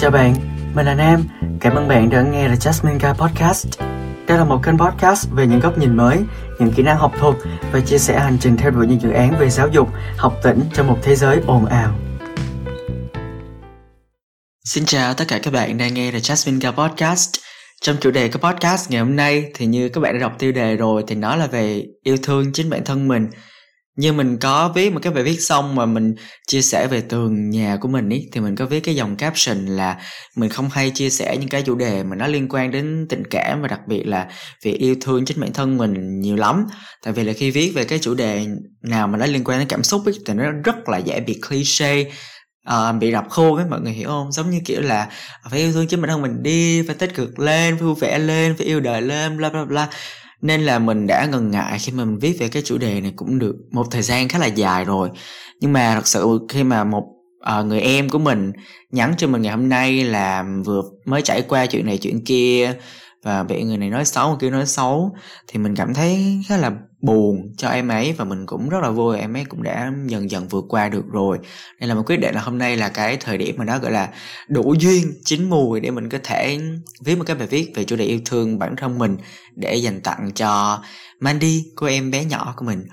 Chào 0.00 0.10
bạn, 0.10 0.34
mình 0.74 0.86
là 0.86 0.94
Nam. 0.94 1.24
Cảm 1.60 1.74
ơn 1.74 1.88
bạn 1.88 2.10
đã 2.10 2.22
nghe 2.22 2.48
The 2.48 2.54
Jasmine 2.54 2.98
Guy 2.98 3.18
Podcast. 3.18 3.80
Đây 4.26 4.38
là 4.38 4.44
một 4.44 4.60
kênh 4.64 4.78
podcast 4.78 5.28
về 5.30 5.46
những 5.46 5.60
góc 5.60 5.78
nhìn 5.78 5.96
mới, 5.96 6.18
những 6.58 6.72
kỹ 6.76 6.82
năng 6.82 6.96
học 6.96 7.12
thuật 7.18 7.36
và 7.72 7.80
chia 7.80 7.98
sẻ 7.98 8.18
hành 8.18 8.38
trình 8.40 8.56
theo 8.56 8.70
đuổi 8.70 8.86
những 8.86 9.00
dự 9.00 9.10
án 9.10 9.38
về 9.38 9.50
giáo 9.50 9.68
dục, 9.68 9.88
học 10.16 10.34
tỉnh 10.42 10.60
trong 10.74 10.86
một 10.86 10.98
thế 11.02 11.16
giới 11.16 11.40
ồn 11.46 11.66
ào. 11.66 11.94
Xin 14.64 14.84
chào 14.84 15.14
tất 15.14 15.24
cả 15.28 15.38
các 15.42 15.52
bạn 15.52 15.78
đang 15.78 15.94
nghe 15.94 16.10
The 16.10 16.18
Jasmine 16.18 16.60
Guy 16.60 16.76
Podcast. 16.76 17.36
Trong 17.80 17.96
chủ 18.00 18.10
đề 18.10 18.28
của 18.28 18.38
podcast 18.38 18.90
ngày 18.90 19.00
hôm 19.00 19.16
nay 19.16 19.44
thì 19.54 19.66
như 19.66 19.88
các 19.88 20.00
bạn 20.00 20.14
đã 20.14 20.20
đọc 20.20 20.32
tiêu 20.38 20.52
đề 20.52 20.76
rồi 20.76 21.04
thì 21.06 21.14
nó 21.14 21.36
là 21.36 21.46
về 21.46 21.82
yêu 22.02 22.16
thương 22.22 22.52
chính 22.52 22.70
bản 22.70 22.84
thân 22.84 23.08
mình 23.08 23.26
như 23.98 24.12
mình 24.12 24.38
có 24.38 24.72
viết 24.74 24.92
một 24.92 25.00
cái 25.02 25.12
bài 25.12 25.22
viết 25.22 25.40
xong 25.40 25.74
mà 25.74 25.86
mình 25.86 26.14
chia 26.46 26.62
sẻ 26.62 26.86
về 26.86 27.00
tường 27.00 27.50
nhà 27.50 27.76
của 27.80 27.88
mình 27.88 28.08
ý 28.08 28.28
thì 28.32 28.40
mình 28.40 28.56
có 28.56 28.66
viết 28.66 28.80
cái 28.80 28.94
dòng 28.94 29.16
caption 29.16 29.66
là 29.66 29.98
mình 30.36 30.50
không 30.50 30.68
hay 30.72 30.90
chia 30.90 31.10
sẻ 31.10 31.36
những 31.40 31.48
cái 31.48 31.62
chủ 31.62 31.74
đề 31.74 32.02
mà 32.02 32.16
nó 32.16 32.26
liên 32.26 32.46
quan 32.50 32.70
đến 32.70 33.06
tình 33.08 33.22
cảm 33.30 33.62
và 33.62 33.68
đặc 33.68 33.80
biệt 33.88 34.02
là 34.02 34.28
việc 34.64 34.78
yêu 34.78 34.96
thương 35.00 35.24
chính 35.24 35.40
bản 35.40 35.52
thân 35.52 35.76
mình 35.76 36.20
nhiều 36.20 36.36
lắm. 36.36 36.66
Tại 37.04 37.12
vì 37.12 37.24
là 37.24 37.32
khi 37.32 37.50
viết 37.50 37.72
về 37.74 37.84
cái 37.84 37.98
chủ 37.98 38.14
đề 38.14 38.46
nào 38.82 39.08
mà 39.08 39.18
nó 39.18 39.26
liên 39.26 39.44
quan 39.44 39.58
đến 39.58 39.68
cảm 39.68 39.82
xúc 39.82 40.02
ý, 40.06 40.12
thì 40.26 40.34
nó 40.34 40.50
rất 40.64 40.88
là 40.88 40.98
dễ 40.98 41.20
bị 41.20 41.40
cliché 41.48 42.04
uh, 42.68 42.96
bị 43.00 43.10
đập 43.10 43.24
khô 43.30 43.56
ấy 43.56 43.66
mọi 43.70 43.80
người 43.80 43.92
hiểu 43.92 44.08
không? 44.08 44.32
Giống 44.32 44.50
như 44.50 44.60
kiểu 44.64 44.80
là 44.80 45.08
phải 45.50 45.60
yêu 45.60 45.72
thương 45.72 45.86
chính 45.86 46.00
bản 46.02 46.10
thân 46.10 46.22
mình 46.22 46.42
đi 46.42 46.82
phải 46.82 46.94
tích 46.94 47.14
cực 47.14 47.38
lên 47.38 47.74
phải 47.74 47.82
vui 47.82 47.94
vẻ 48.00 48.18
lên 48.18 48.54
phải 48.56 48.66
yêu 48.66 48.80
đời 48.80 49.02
lên 49.02 49.36
bla 49.36 49.48
bla 49.48 49.64
bla 49.64 49.88
nên 50.40 50.60
là 50.60 50.78
mình 50.78 51.06
đã 51.06 51.26
ngần 51.26 51.50
ngại 51.50 51.78
khi 51.78 51.92
mà 51.92 52.04
mình 52.04 52.18
viết 52.18 52.36
về 52.38 52.48
cái 52.48 52.62
chủ 52.62 52.78
đề 52.78 53.00
này 53.00 53.12
cũng 53.16 53.38
được 53.38 53.56
một 53.70 53.86
thời 53.90 54.02
gian 54.02 54.28
khá 54.28 54.38
là 54.38 54.46
dài 54.46 54.84
rồi. 54.84 55.10
Nhưng 55.60 55.72
mà 55.72 55.94
thật 55.94 56.06
sự 56.06 56.38
khi 56.48 56.64
mà 56.64 56.84
một 56.84 57.04
uh, 57.58 57.66
người 57.66 57.80
em 57.80 58.08
của 58.08 58.18
mình 58.18 58.52
nhắn 58.90 59.14
cho 59.18 59.26
mình 59.26 59.42
ngày 59.42 59.52
hôm 59.52 59.68
nay 59.68 60.04
là 60.04 60.44
vừa 60.64 60.82
mới 61.04 61.22
trải 61.22 61.42
qua 61.42 61.66
chuyện 61.66 61.86
này 61.86 61.98
chuyện 61.98 62.24
kia 62.24 62.74
và 63.22 63.42
bị 63.42 63.62
người 63.62 63.76
này 63.76 63.90
nói 63.90 64.04
xấu 64.04 64.28
người 64.28 64.38
kia 64.40 64.50
nói 64.50 64.66
xấu 64.66 65.16
thì 65.48 65.58
mình 65.58 65.76
cảm 65.76 65.94
thấy 65.94 66.42
khá 66.48 66.56
là 66.56 66.72
buồn 67.02 67.52
cho 67.56 67.68
em 67.68 67.88
ấy 67.88 68.12
và 68.12 68.24
mình 68.24 68.46
cũng 68.46 68.68
rất 68.68 68.78
là 68.82 68.90
vui. 68.90 69.18
Em 69.18 69.36
ấy 69.36 69.44
cũng 69.44 69.62
đã 69.62 69.92
dần 70.06 70.30
dần 70.30 70.48
vượt 70.48 70.64
qua 70.68 70.88
được 70.88 71.04
rồi. 71.12 71.38
Nên 71.80 71.88
là 71.88 71.94
mình 71.94 72.04
quyết 72.04 72.16
định 72.16 72.34
là 72.34 72.40
hôm 72.40 72.58
nay 72.58 72.76
là 72.76 72.88
cái 72.88 73.16
thời 73.16 73.38
điểm 73.38 73.54
mà 73.58 73.64
nó, 73.64 73.78
gọi 73.78 73.92
là, 73.92 74.08
đủ 74.48 74.74
duyên, 74.78 75.12
chín 75.24 75.50
mùi 75.50 75.80
để 75.80 75.90
mình 75.90 76.08
có 76.08 76.18
thể 76.24 76.60
viết 77.04 77.18
một 77.18 77.24
cái 77.26 77.36
bài 77.36 77.46
viết 77.46 77.72
về 77.74 77.84
chủ 77.84 77.96
đề 77.96 78.04
yêu 78.04 78.20
thương 78.24 78.58
bản 78.58 78.76
thân 78.76 78.98
mình 78.98 79.16
để 79.56 79.74
dành 79.74 80.00
tặng 80.00 80.30
cho 80.34 80.82
Mandy, 81.20 81.64
cô 81.76 81.86
em 81.86 82.10
bé 82.10 82.24
nhỏ 82.24 82.54
của 82.56 82.64
mình. 82.64 82.86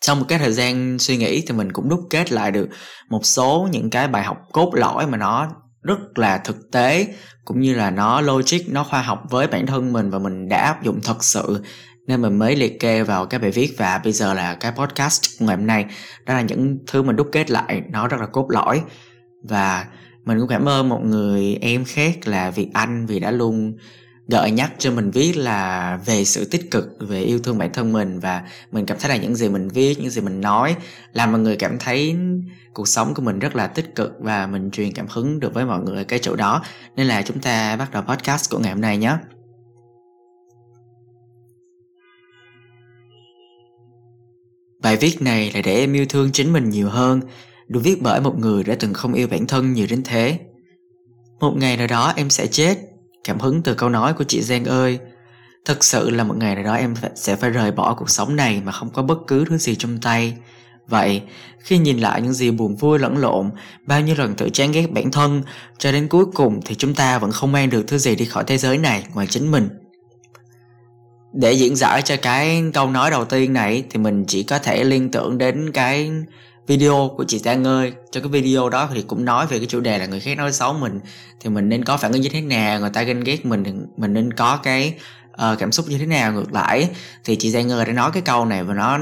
Sau 0.00 0.16
một 0.16 0.24
cái 0.28 0.38
thời 0.38 0.52
gian 0.52 0.98
suy 0.98 1.16
nghĩ 1.16 1.44
thì 1.46 1.54
mình 1.54 1.72
cũng 1.72 1.88
đúc 1.88 2.00
kết 2.10 2.32
lại 2.32 2.50
được 2.50 2.68
một 3.10 3.26
số 3.26 3.68
những 3.72 3.90
cái 3.90 4.08
bài 4.08 4.22
học 4.22 4.36
cốt 4.52 4.70
lõi 4.74 5.06
mà 5.06 5.18
nó 5.18 5.48
rất 5.82 6.18
là 6.18 6.38
thực 6.38 6.70
tế, 6.72 7.06
cũng 7.44 7.60
như 7.60 7.74
là 7.74 7.90
nó 7.90 8.20
logic, 8.20 8.58
nó 8.68 8.84
khoa 8.84 9.02
học 9.02 9.22
với 9.30 9.46
bản 9.46 9.66
thân 9.66 9.92
mình 9.92 10.10
và 10.10 10.18
mình 10.18 10.48
đã 10.48 10.58
áp 10.58 10.82
dụng 10.84 11.00
thật 11.04 11.24
sự 11.24 11.64
nên 12.06 12.22
mình 12.22 12.38
mới 12.38 12.56
liệt 12.56 12.80
kê 12.80 13.02
vào 13.02 13.26
cái 13.26 13.40
bài 13.40 13.50
viết 13.50 13.74
và 13.78 14.00
bây 14.04 14.12
giờ 14.12 14.34
là 14.34 14.54
cái 14.54 14.72
podcast 14.72 15.22
của 15.38 15.46
ngày 15.46 15.56
hôm 15.56 15.66
nay, 15.66 15.86
đó 16.26 16.34
là 16.34 16.40
những 16.40 16.78
thứ 16.86 17.02
mình 17.02 17.16
đúc 17.16 17.28
kết 17.32 17.50
lại, 17.50 17.82
nó 17.90 18.08
rất 18.08 18.20
là 18.20 18.26
cốt 18.26 18.46
lõi. 18.50 18.82
Và 19.42 19.86
mình 20.24 20.38
cũng 20.38 20.48
cảm 20.48 20.68
ơn 20.68 20.88
một 20.88 21.00
người 21.04 21.58
em 21.60 21.84
khác 21.84 22.18
là 22.24 22.50
Việt 22.50 22.68
Anh 22.72 23.06
vì 23.06 23.20
đã 23.20 23.30
luôn 23.30 23.76
gợi 24.28 24.50
nhắc 24.50 24.72
cho 24.78 24.90
mình 24.92 25.10
viết 25.10 25.36
là 25.36 25.98
về 26.06 26.24
sự 26.24 26.44
tích 26.44 26.70
cực, 26.70 26.84
về 27.00 27.20
yêu 27.20 27.38
thương 27.38 27.58
bản 27.58 27.72
thân 27.72 27.92
mình 27.92 28.20
và 28.20 28.42
mình 28.72 28.86
cảm 28.86 28.98
thấy 29.00 29.08
là 29.08 29.16
những 29.16 29.34
gì 29.34 29.48
mình 29.48 29.68
viết, 29.68 30.00
những 30.00 30.10
gì 30.10 30.20
mình 30.20 30.40
nói 30.40 30.76
làm 31.12 31.32
mọi 31.32 31.40
người 31.40 31.56
cảm 31.56 31.78
thấy 31.78 32.16
cuộc 32.74 32.88
sống 32.88 33.14
của 33.14 33.22
mình 33.22 33.38
rất 33.38 33.56
là 33.56 33.66
tích 33.66 33.94
cực 33.94 34.12
và 34.20 34.46
mình 34.46 34.70
truyền 34.70 34.92
cảm 34.92 35.06
hứng 35.10 35.40
được 35.40 35.54
với 35.54 35.64
mọi 35.64 35.80
người 35.80 35.96
ở 35.96 36.04
cái 36.04 36.18
chỗ 36.18 36.36
đó. 36.36 36.62
Nên 36.96 37.06
là 37.06 37.22
chúng 37.22 37.40
ta 37.40 37.76
bắt 37.76 37.90
đầu 37.92 38.02
podcast 38.02 38.50
của 38.50 38.58
ngày 38.58 38.72
hôm 38.72 38.80
nay 38.80 38.96
nhé. 38.96 39.16
Bài 44.90 44.96
viết 44.96 45.22
này 45.22 45.50
là 45.54 45.60
để 45.60 45.74
em 45.74 45.92
yêu 45.92 46.06
thương 46.08 46.32
chính 46.32 46.52
mình 46.52 46.70
nhiều 46.70 46.88
hơn, 46.88 47.20
được 47.68 47.80
viết 47.84 48.02
bởi 48.02 48.20
một 48.20 48.38
người 48.38 48.64
đã 48.64 48.74
từng 48.80 48.94
không 48.94 49.14
yêu 49.14 49.28
bản 49.28 49.46
thân 49.46 49.72
nhiều 49.72 49.86
đến 49.90 50.02
thế. 50.04 50.38
Một 51.40 51.52
ngày 51.56 51.76
nào 51.76 51.86
đó 51.86 52.12
em 52.16 52.30
sẽ 52.30 52.46
chết, 52.46 52.78
cảm 53.24 53.38
hứng 53.38 53.62
từ 53.62 53.74
câu 53.74 53.88
nói 53.88 54.12
của 54.12 54.24
chị 54.24 54.42
Giang 54.42 54.64
ơi. 54.64 54.98
Thật 55.64 55.84
sự 55.84 56.10
là 56.10 56.24
một 56.24 56.36
ngày 56.36 56.54
nào 56.54 56.64
đó 56.64 56.74
em 56.74 56.94
sẽ 57.14 57.36
phải 57.36 57.50
rời 57.50 57.72
bỏ 57.72 57.94
cuộc 57.94 58.10
sống 58.10 58.36
này 58.36 58.62
mà 58.64 58.72
không 58.72 58.90
có 58.90 59.02
bất 59.02 59.18
cứ 59.26 59.44
thứ 59.44 59.58
gì 59.58 59.74
trong 59.74 59.98
tay. 59.98 60.36
Vậy, 60.88 61.22
khi 61.58 61.78
nhìn 61.78 61.98
lại 61.98 62.22
những 62.22 62.32
gì 62.32 62.50
buồn 62.50 62.76
vui 62.76 62.98
lẫn 62.98 63.16
lộn, 63.16 63.50
bao 63.86 64.00
nhiêu 64.00 64.14
lần 64.18 64.34
tự 64.34 64.48
chán 64.52 64.72
ghét 64.72 64.86
bản 64.92 65.10
thân, 65.10 65.42
cho 65.78 65.92
đến 65.92 66.08
cuối 66.08 66.24
cùng 66.34 66.60
thì 66.64 66.74
chúng 66.74 66.94
ta 66.94 67.18
vẫn 67.18 67.32
không 67.32 67.52
mang 67.52 67.70
được 67.70 67.84
thứ 67.88 67.98
gì 67.98 68.14
đi 68.14 68.24
khỏi 68.24 68.44
thế 68.46 68.58
giới 68.58 68.78
này 68.78 69.04
ngoài 69.14 69.26
chính 69.26 69.50
mình 69.50 69.68
để 71.32 71.52
diễn 71.52 71.76
giải 71.76 72.02
cho 72.02 72.16
cái 72.22 72.62
câu 72.74 72.90
nói 72.90 73.10
đầu 73.10 73.24
tiên 73.24 73.52
này 73.52 73.84
thì 73.90 73.98
mình 73.98 74.24
chỉ 74.28 74.42
có 74.42 74.58
thể 74.58 74.84
liên 74.84 75.10
tưởng 75.10 75.38
đến 75.38 75.72
cái 75.72 76.10
video 76.66 77.10
của 77.16 77.24
chị 77.28 77.38
Giang 77.38 77.66
ơi 77.66 77.92
cho 78.10 78.20
cái 78.20 78.28
video 78.28 78.68
đó 78.68 78.88
thì 78.94 79.02
cũng 79.02 79.24
nói 79.24 79.46
về 79.46 79.58
cái 79.58 79.66
chủ 79.66 79.80
đề 79.80 79.98
là 79.98 80.06
người 80.06 80.20
khác 80.20 80.38
nói 80.38 80.52
xấu 80.52 80.72
mình. 80.72 81.00
Thì 81.40 81.50
mình 81.50 81.68
nên 81.68 81.84
có 81.84 81.96
phản 81.96 82.12
ứng 82.12 82.20
như 82.20 82.28
thế 82.28 82.40
nào 82.40 82.80
người 82.80 82.90
ta 82.90 83.02
ganh 83.02 83.24
ghét 83.24 83.46
mình 83.46 83.64
thì 83.64 83.72
mình 83.96 84.12
nên 84.12 84.32
có 84.32 84.58
cái 84.62 84.94
uh, 85.30 85.58
cảm 85.58 85.72
xúc 85.72 85.86
như 85.88 85.98
thế 85.98 86.06
nào 86.06 86.32
ngược 86.32 86.52
lại. 86.52 86.88
Thì 87.24 87.36
chị 87.36 87.50
Giang 87.50 87.72
ơi 87.72 87.84
đã 87.84 87.92
nói 87.92 88.10
cái 88.12 88.22
câu 88.22 88.44
này 88.44 88.64
và 88.64 88.74
nó 88.74 88.98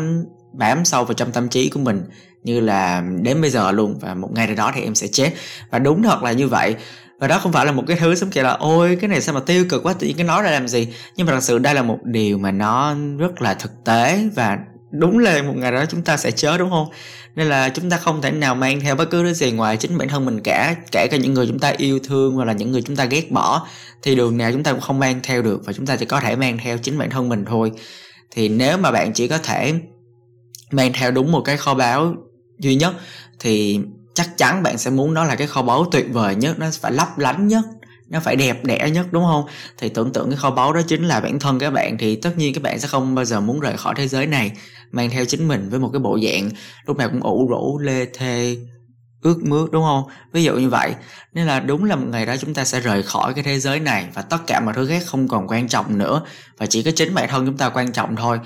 bám 0.52 0.84
sâu 0.84 1.04
vào 1.04 1.14
trong 1.14 1.32
tâm 1.32 1.48
trí 1.48 1.68
của 1.68 1.80
mình 1.80 2.02
như 2.42 2.60
là 2.60 3.02
đến 3.22 3.40
bây 3.40 3.50
giờ 3.50 3.72
luôn 3.72 3.98
và 4.00 4.14
một 4.14 4.28
ngày 4.32 4.46
nào 4.46 4.56
đó 4.56 4.72
thì 4.74 4.82
em 4.82 4.94
sẽ 4.94 5.06
chết. 5.06 5.32
Và 5.70 5.78
đúng 5.78 6.02
thật 6.02 6.22
là 6.22 6.32
như 6.32 6.48
vậy 6.48 6.74
và 7.18 7.28
đó 7.28 7.38
không 7.38 7.52
phải 7.52 7.66
là 7.66 7.72
một 7.72 7.84
cái 7.86 7.96
thứ 7.96 8.14
giống 8.14 8.30
kiểu 8.30 8.44
là, 8.44 8.50
ôi, 8.50 8.98
cái 9.00 9.08
này 9.08 9.20
sao 9.20 9.34
mà 9.34 9.40
tiêu 9.40 9.64
cực 9.68 9.82
quá, 9.82 9.92
tự 9.92 10.06
nhiên 10.06 10.16
cái 10.16 10.26
nói 10.26 10.42
ra 10.42 10.50
làm 10.50 10.68
gì? 10.68 10.88
Nhưng 11.16 11.26
mà 11.26 11.32
thật 11.32 11.42
sự 11.42 11.58
đây 11.58 11.74
là 11.74 11.82
một 11.82 11.98
điều 12.04 12.38
mà 12.38 12.50
nó 12.50 12.94
rất 13.18 13.42
là 13.42 13.54
thực 13.54 13.72
tế 13.84 14.28
và 14.34 14.58
đúng 14.90 15.18
là 15.18 15.42
một 15.42 15.52
ngày 15.56 15.72
đó 15.72 15.84
chúng 15.88 16.02
ta 16.02 16.16
sẽ 16.16 16.30
chết 16.30 16.58
đúng 16.58 16.70
không? 16.70 16.88
Nên 17.34 17.46
là 17.46 17.68
chúng 17.68 17.90
ta 17.90 17.96
không 17.96 18.22
thể 18.22 18.30
nào 18.30 18.54
mang 18.54 18.80
theo 18.80 18.96
bất 18.96 19.10
cứ 19.10 19.22
thứ 19.22 19.32
gì 19.34 19.52
ngoài 19.52 19.76
chính 19.76 19.98
bản 19.98 20.08
thân 20.08 20.24
mình 20.24 20.40
cả, 20.40 20.76
kể 20.92 21.06
cả 21.10 21.16
những 21.16 21.34
người 21.34 21.46
chúng 21.46 21.58
ta 21.58 21.72
yêu 21.76 21.98
thương 21.98 22.34
hoặc 22.34 22.44
là 22.44 22.52
những 22.52 22.72
người 22.72 22.82
chúng 22.82 22.96
ta 22.96 23.04
ghét 23.04 23.32
bỏ. 23.32 23.66
Thì 24.02 24.14
đường 24.14 24.36
nào 24.36 24.52
chúng 24.52 24.62
ta 24.62 24.72
cũng 24.72 24.80
không 24.80 24.98
mang 24.98 25.20
theo 25.22 25.42
được 25.42 25.60
và 25.64 25.72
chúng 25.72 25.86
ta 25.86 25.96
chỉ 25.96 26.06
có 26.06 26.20
thể 26.20 26.36
mang 26.36 26.58
theo 26.58 26.78
chính 26.78 26.98
bản 26.98 27.10
thân 27.10 27.28
mình 27.28 27.44
thôi. 27.44 27.72
Thì 28.30 28.48
nếu 28.48 28.78
mà 28.78 28.90
bạn 28.90 29.12
chỉ 29.12 29.28
có 29.28 29.38
thể 29.38 29.74
mang 30.70 30.92
theo 30.92 31.10
đúng 31.10 31.32
một 31.32 31.42
cái 31.44 31.56
kho 31.56 31.74
báu 31.74 32.14
duy 32.58 32.74
nhất, 32.74 32.94
thì 33.40 33.80
chắc 34.18 34.36
chắn 34.36 34.62
bạn 34.62 34.78
sẽ 34.78 34.90
muốn 34.90 35.14
nó 35.14 35.24
là 35.24 35.34
cái 35.34 35.46
kho 35.46 35.62
báu 35.62 35.86
tuyệt 35.92 36.06
vời 36.12 36.34
nhất, 36.34 36.58
nó 36.58 36.66
phải 36.80 36.92
lấp 36.92 37.18
lánh 37.18 37.48
nhất, 37.48 37.64
nó 38.08 38.20
phải 38.20 38.36
đẹp 38.36 38.64
đẽ 38.64 38.90
nhất, 38.90 39.06
đúng 39.10 39.24
không? 39.24 39.44
Thì 39.78 39.88
tưởng 39.88 40.12
tượng 40.12 40.30
cái 40.30 40.36
kho 40.36 40.50
báu 40.50 40.72
đó 40.72 40.80
chính 40.88 41.08
là 41.08 41.20
bản 41.20 41.38
thân 41.40 41.58
các 41.58 41.70
bạn 41.70 41.98
thì 41.98 42.16
tất 42.16 42.38
nhiên 42.38 42.54
các 42.54 42.62
bạn 42.62 42.80
sẽ 42.80 42.88
không 42.88 43.14
bao 43.14 43.24
giờ 43.24 43.40
muốn 43.40 43.60
rời 43.60 43.76
khỏi 43.76 43.94
thế 43.96 44.08
giới 44.08 44.26
này, 44.26 44.52
mang 44.90 45.10
theo 45.10 45.24
chính 45.24 45.48
mình 45.48 45.68
với 45.70 45.80
một 45.80 45.90
cái 45.92 46.00
bộ 46.00 46.18
dạng 46.24 46.50
lúc 46.86 46.96
nào 46.96 47.08
cũng 47.08 47.20
ủ 47.20 47.48
rũ, 47.48 47.78
lê 47.78 48.04
thê, 48.04 48.56
ước 49.22 49.44
mơ 49.44 49.66
đúng 49.72 49.82
không? 49.82 50.02
Ví 50.32 50.44
dụ 50.44 50.54
như 50.54 50.68
vậy. 50.68 50.94
Nên 51.32 51.46
là 51.46 51.60
đúng 51.60 51.84
là 51.84 51.96
một 51.96 52.06
ngày 52.10 52.26
đó 52.26 52.36
chúng 52.36 52.54
ta 52.54 52.64
sẽ 52.64 52.80
rời 52.80 53.02
khỏi 53.02 53.34
cái 53.34 53.44
thế 53.44 53.60
giới 53.60 53.80
này 53.80 54.06
và 54.14 54.22
tất 54.22 54.46
cả 54.46 54.60
mọi 54.60 54.74
thứ 54.74 54.86
khác 54.86 55.02
không 55.06 55.28
còn 55.28 55.48
quan 55.48 55.68
trọng 55.68 55.98
nữa 55.98 56.22
và 56.58 56.66
chỉ 56.66 56.82
có 56.82 56.90
chính 56.96 57.14
bản 57.14 57.28
thân 57.28 57.46
chúng 57.46 57.56
ta 57.56 57.68
quan 57.68 57.92
trọng 57.92 58.16
thôi 58.16 58.38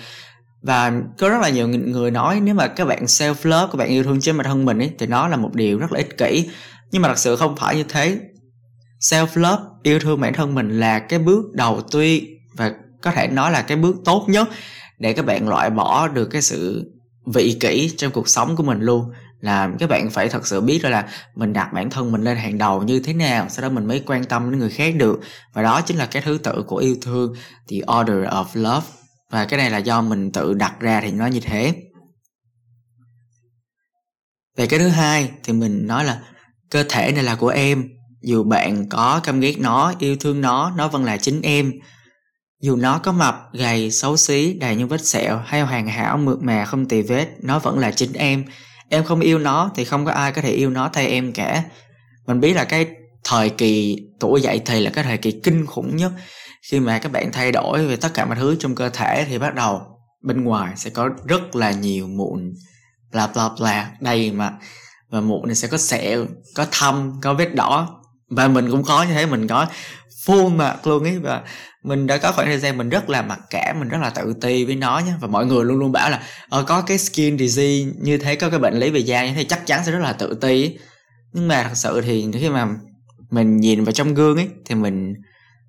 và 0.62 0.92
có 1.18 1.28
rất 1.28 1.40
là 1.40 1.48
nhiều 1.48 1.68
người 1.68 2.10
nói 2.10 2.40
nếu 2.40 2.54
mà 2.54 2.68
các 2.68 2.84
bạn 2.84 3.04
self 3.04 3.34
love, 3.42 3.66
các 3.72 3.76
bạn 3.76 3.88
yêu 3.88 4.04
thương 4.04 4.20
chính 4.20 4.36
bản 4.36 4.46
thân 4.46 4.64
mình 4.64 4.78
ấy 4.78 4.90
thì 4.98 5.06
nó 5.06 5.28
là 5.28 5.36
một 5.36 5.54
điều 5.54 5.78
rất 5.78 5.92
là 5.92 5.98
ích 5.98 6.18
kỷ. 6.18 6.50
Nhưng 6.90 7.02
mà 7.02 7.08
thật 7.08 7.18
sự 7.18 7.36
không 7.36 7.56
phải 7.56 7.76
như 7.76 7.84
thế. 7.88 8.18
Self 9.00 9.26
love, 9.34 9.62
yêu 9.82 10.00
thương 10.00 10.20
bản 10.20 10.34
thân 10.34 10.54
mình 10.54 10.80
là 10.80 10.98
cái 10.98 11.18
bước 11.18 11.52
đầu 11.52 11.80
tiên 11.80 12.24
và 12.56 12.72
có 13.02 13.12
thể 13.12 13.28
nói 13.28 13.50
là 13.50 13.62
cái 13.62 13.76
bước 13.76 13.96
tốt 14.04 14.24
nhất 14.28 14.48
để 14.98 15.12
các 15.12 15.26
bạn 15.26 15.48
loại 15.48 15.70
bỏ 15.70 16.08
được 16.08 16.24
cái 16.24 16.42
sự 16.42 16.92
vị 17.26 17.56
kỷ 17.60 17.90
trong 17.96 18.12
cuộc 18.12 18.28
sống 18.28 18.56
của 18.56 18.62
mình 18.62 18.80
luôn. 18.80 19.12
Là 19.40 19.70
các 19.78 19.88
bạn 19.88 20.10
phải 20.10 20.28
thật 20.28 20.46
sự 20.46 20.60
biết 20.60 20.84
là 20.84 21.08
mình 21.34 21.52
đặt 21.52 21.72
bản 21.72 21.90
thân 21.90 22.12
mình 22.12 22.22
lên 22.22 22.36
hàng 22.36 22.58
đầu 22.58 22.82
như 22.82 23.00
thế 23.00 23.12
nào, 23.12 23.46
sau 23.48 23.62
đó 23.62 23.74
mình 23.74 23.86
mới 23.86 24.02
quan 24.06 24.24
tâm 24.24 24.50
đến 24.50 24.60
người 24.60 24.70
khác 24.70 24.94
được. 24.96 25.20
Và 25.52 25.62
đó 25.62 25.80
chính 25.80 25.96
là 25.96 26.06
cái 26.06 26.22
thứ 26.22 26.38
tự 26.42 26.64
của 26.66 26.76
yêu 26.76 26.96
thương, 27.02 27.34
the 27.68 27.76
order 28.00 28.16
of 28.16 28.44
love 28.54 28.86
và 29.32 29.44
cái 29.44 29.58
này 29.58 29.70
là 29.70 29.78
do 29.78 30.02
mình 30.02 30.32
tự 30.32 30.54
đặt 30.54 30.80
ra 30.80 31.00
thì 31.00 31.10
nó 31.10 31.26
như 31.26 31.40
thế. 31.40 31.74
Về 34.56 34.66
cái 34.66 34.78
thứ 34.78 34.88
hai 34.88 35.30
thì 35.44 35.52
mình 35.52 35.86
nói 35.86 36.04
là 36.04 36.22
cơ 36.70 36.84
thể 36.88 37.12
này 37.12 37.24
là 37.24 37.34
của 37.34 37.48
em. 37.48 37.88
Dù 38.22 38.44
bạn 38.44 38.88
có 38.88 39.20
căm 39.24 39.40
ghét 39.40 39.54
nó, 39.58 39.94
yêu 39.98 40.16
thương 40.16 40.40
nó 40.40 40.72
nó 40.76 40.88
vẫn 40.88 41.04
là 41.04 41.16
chính 41.16 41.42
em. 41.42 41.72
Dù 42.60 42.76
nó 42.76 42.98
có 42.98 43.12
mập, 43.12 43.48
gầy, 43.52 43.90
xấu 43.90 44.16
xí, 44.16 44.52
đầy 44.52 44.76
những 44.76 44.88
vết 44.88 45.06
sẹo 45.06 45.38
hay 45.38 45.60
hoàn 45.60 45.86
hảo, 45.86 46.18
mượt 46.18 46.38
mà, 46.42 46.64
không 46.64 46.88
tì 46.88 47.02
vết, 47.02 47.28
nó 47.42 47.58
vẫn 47.58 47.78
là 47.78 47.90
chính 47.90 48.12
em. 48.12 48.44
Em 48.88 49.04
không 49.04 49.20
yêu 49.20 49.38
nó 49.38 49.70
thì 49.74 49.84
không 49.84 50.04
có 50.04 50.12
ai 50.12 50.32
có 50.32 50.42
thể 50.42 50.50
yêu 50.50 50.70
nó 50.70 50.90
thay 50.92 51.06
em 51.06 51.32
cả. 51.32 51.64
Mình 52.26 52.40
biết 52.40 52.52
là 52.52 52.64
cái 52.64 52.86
thời 53.24 53.50
kỳ 53.50 53.96
tuổi 54.20 54.40
dậy 54.40 54.60
thì 54.66 54.80
là 54.80 54.90
cái 54.90 55.04
thời 55.04 55.18
kỳ 55.18 55.40
kinh 55.44 55.66
khủng 55.66 55.96
nhất 55.96 56.12
khi 56.62 56.80
mà 56.80 56.98
các 56.98 57.12
bạn 57.12 57.32
thay 57.32 57.52
đổi 57.52 57.86
về 57.86 57.96
tất 57.96 58.14
cả 58.14 58.24
mọi 58.24 58.36
thứ 58.36 58.56
trong 58.58 58.74
cơ 58.74 58.88
thể 58.88 59.26
thì 59.28 59.38
bắt 59.38 59.54
đầu 59.54 59.82
bên 60.22 60.44
ngoài 60.44 60.72
sẽ 60.76 60.90
có 60.90 61.10
rất 61.26 61.56
là 61.56 61.70
nhiều 61.70 62.08
mụn 62.08 62.52
bla 63.12 63.26
bla 63.26 63.48
bla. 63.60 63.90
Đây 64.00 64.32
mà 64.32 64.52
và 65.10 65.20
mụn 65.20 65.46
này 65.46 65.54
sẽ 65.54 65.68
có 65.68 65.78
sẹo 65.78 66.26
có 66.54 66.66
thâm 66.70 67.20
có 67.22 67.34
vết 67.34 67.54
đỏ. 67.54 68.00
Và 68.30 68.48
mình 68.48 68.70
cũng 68.70 68.82
có 68.84 69.02
như 69.02 69.14
thế 69.14 69.26
mình 69.26 69.48
có 69.48 69.66
full 70.26 70.48
mặt 70.48 70.86
luôn 70.86 71.04
ấy. 71.04 71.18
Và 71.18 71.42
mình 71.82 72.06
đã 72.06 72.18
có 72.18 72.32
khoảng 72.32 72.46
thời 72.46 72.58
gian 72.58 72.78
mình 72.78 72.88
rất 72.88 73.10
là 73.10 73.22
mặc 73.22 73.40
cảm 73.50 73.80
mình 73.80 73.88
rất 73.88 73.98
là 73.98 74.10
tự 74.10 74.34
ti 74.40 74.64
với 74.64 74.76
nó 74.76 74.98
nhé 74.98 75.12
và 75.20 75.28
mọi 75.28 75.46
người 75.46 75.64
luôn 75.64 75.78
luôn 75.78 75.92
bảo 75.92 76.10
là 76.10 76.22
ờ, 76.48 76.64
có 76.68 76.80
cái 76.80 76.98
skin 76.98 77.38
disease 77.38 77.92
như 78.00 78.18
thế 78.18 78.36
có 78.36 78.50
cái 78.50 78.58
bệnh 78.58 78.74
lý 78.74 78.90
về 78.90 79.00
da 79.00 79.26
như 79.26 79.34
thế 79.34 79.44
chắc 79.44 79.66
chắn 79.66 79.80
sẽ 79.84 79.92
rất 79.92 79.98
là 79.98 80.12
tự 80.12 80.34
ti. 80.40 80.78
Nhưng 81.32 81.48
mà 81.48 81.62
thật 81.62 81.74
sự 81.74 82.00
thì 82.00 82.26
khi 82.32 82.48
mà 82.48 82.68
mình 83.30 83.56
nhìn 83.56 83.84
vào 83.84 83.92
trong 83.92 84.14
gương 84.14 84.36
ấy 84.36 84.48
thì 84.64 84.74
mình 84.74 85.14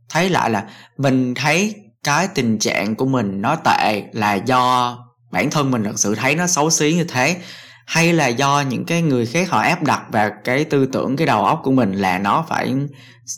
thấy 0.09 0.29
lại 0.29 0.49
là 0.49 0.65
mình 0.97 1.33
thấy 1.35 1.75
cái 2.03 2.27
tình 2.27 2.59
trạng 2.59 2.95
của 2.95 3.05
mình 3.05 3.41
nó 3.41 3.55
tệ 3.55 4.03
là 4.13 4.33
do 4.33 4.97
bản 5.31 5.49
thân 5.49 5.71
mình 5.71 5.83
thật 5.83 5.99
sự 5.99 6.15
thấy 6.15 6.35
nó 6.35 6.47
xấu 6.47 6.69
xí 6.69 6.93
như 6.93 7.03
thế 7.03 7.37
hay 7.85 8.13
là 8.13 8.27
do 8.27 8.61
những 8.61 8.85
cái 8.85 9.01
người 9.01 9.25
khác 9.25 9.49
họ 9.49 9.59
áp 9.59 9.83
đặt 9.83 10.03
vào 10.11 10.29
cái 10.43 10.63
tư 10.63 10.85
tưởng 10.85 11.15
cái 11.15 11.27
đầu 11.27 11.45
óc 11.45 11.61
của 11.63 11.71
mình 11.71 11.91
là 11.93 12.19
nó 12.19 12.45
phải 12.49 12.75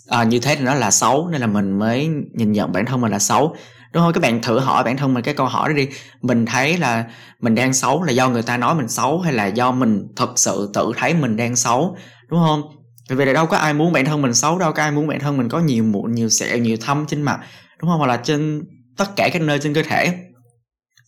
à, 0.08 0.24
như 0.24 0.40
thế 0.40 0.56
thì 0.56 0.62
nó 0.62 0.74
là 0.74 0.92
xấu 0.92 1.28
nên 1.28 1.42
là 1.42 1.48
mình 1.48 1.80
mới 1.80 2.10
nhìn 2.34 2.52
nhận 2.52 2.72
bản 2.72 2.86
thân 2.86 3.02
mình 3.02 3.12
là 3.12 3.20
xấu. 3.20 3.56
Đúng 3.94 4.04
không? 4.04 4.14
Các 4.14 4.22
bạn 4.22 4.42
thử 4.42 4.60
hỏi 4.60 4.84
bản 4.84 4.98
thân 4.98 5.14
mình 5.14 5.24
cái 5.24 5.34
câu 5.34 5.46
hỏi 5.46 5.70
đó 5.70 5.76
đi. 5.76 5.90
Mình 6.22 6.46
thấy 6.46 6.78
là 6.78 7.06
mình 7.42 7.56
đang 7.56 7.74
xấu 7.74 8.04
là 8.04 8.12
do 8.12 8.30
người 8.30 8.42
ta 8.42 8.58
nói 8.58 8.76
mình 8.76 8.88
xấu 8.88 9.20
hay 9.20 9.34
là 9.34 9.46
do 9.46 9.72
mình 9.72 10.08
thật 10.16 10.30
sự 10.36 10.72
tự 10.74 10.92
thấy 10.98 11.14
mình 11.14 11.38
đang 11.38 11.56
xấu? 11.56 11.98
Đúng 12.30 12.40
không? 12.40 12.62
Bởi 13.10 13.18
vì 13.18 13.26
là 13.26 13.34
đâu 13.34 13.46
có 13.46 13.58
ai 13.58 13.74
muốn 13.74 13.94
bản 13.94 14.06
thân 14.06 14.22
mình 14.22 14.34
xấu, 14.34 14.60
đâu 14.60 14.72
có 14.72 14.84
ai 14.84 14.92
muốn 14.92 15.08
bản 15.08 15.20
thân 15.20 15.38
mình 15.38 15.50
có 15.50 15.60
nhiều 15.60 15.84
mụn, 15.84 16.12
nhiều 16.12 16.30
sẹo, 16.30 16.58
nhiều 16.58 16.78
thâm 16.82 17.06
trên 17.08 17.22
mặt, 17.22 17.40
đúng 17.82 17.90
không? 17.90 18.00
Hoặc 18.00 18.08
là 18.08 18.18
trên 18.18 18.64
tất 18.98 19.16
cả 19.16 19.30
các 19.34 19.42
nơi 19.42 19.60
trên 19.60 19.74
cơ 19.74 19.84
thể. 19.84 20.14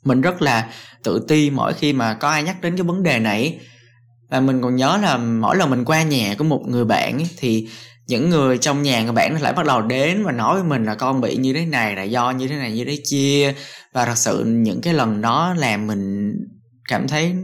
Mình 0.03 0.21
rất 0.21 0.41
là 0.41 0.69
tự 1.03 1.25
ti 1.27 1.49
mỗi 1.49 1.73
khi 1.73 1.93
mà 1.93 2.13
có 2.13 2.29
ai 2.29 2.43
nhắc 2.43 2.61
đến 2.61 2.77
cái 2.77 2.83
vấn 2.83 3.03
đề 3.03 3.19
này. 3.19 3.59
Và 4.29 4.39
mình 4.39 4.61
còn 4.61 4.75
nhớ 4.75 4.99
là 5.01 5.17
mỗi 5.17 5.57
lần 5.57 5.69
mình 5.69 5.85
qua 5.85 6.03
nhà 6.03 6.35
của 6.37 6.43
một 6.43 6.63
người 6.67 6.85
bạn 6.85 7.19
thì 7.37 7.67
những 8.07 8.29
người 8.29 8.57
trong 8.57 8.83
nhà 8.83 9.03
người 9.03 9.11
bạn 9.11 9.41
lại 9.41 9.53
bắt 9.53 9.65
đầu 9.65 9.81
đến 9.81 10.23
và 10.23 10.31
nói 10.31 10.55
với 10.55 10.63
mình 10.63 10.85
là 10.85 10.95
con 10.95 11.21
bị 11.21 11.37
như 11.37 11.53
thế 11.53 11.65
này 11.65 11.95
là 11.95 12.03
do 12.03 12.31
như 12.31 12.47
thế 12.47 12.55
này, 12.55 12.71
như 12.71 12.85
thế 12.85 12.97
kia. 13.09 13.53
Và 13.93 14.05
thật 14.05 14.17
sự 14.17 14.43
những 14.45 14.81
cái 14.81 14.93
lần 14.93 15.21
đó 15.21 15.53
làm 15.57 15.87
mình 15.87 16.33
cảm 16.89 17.07
thấy 17.07 17.35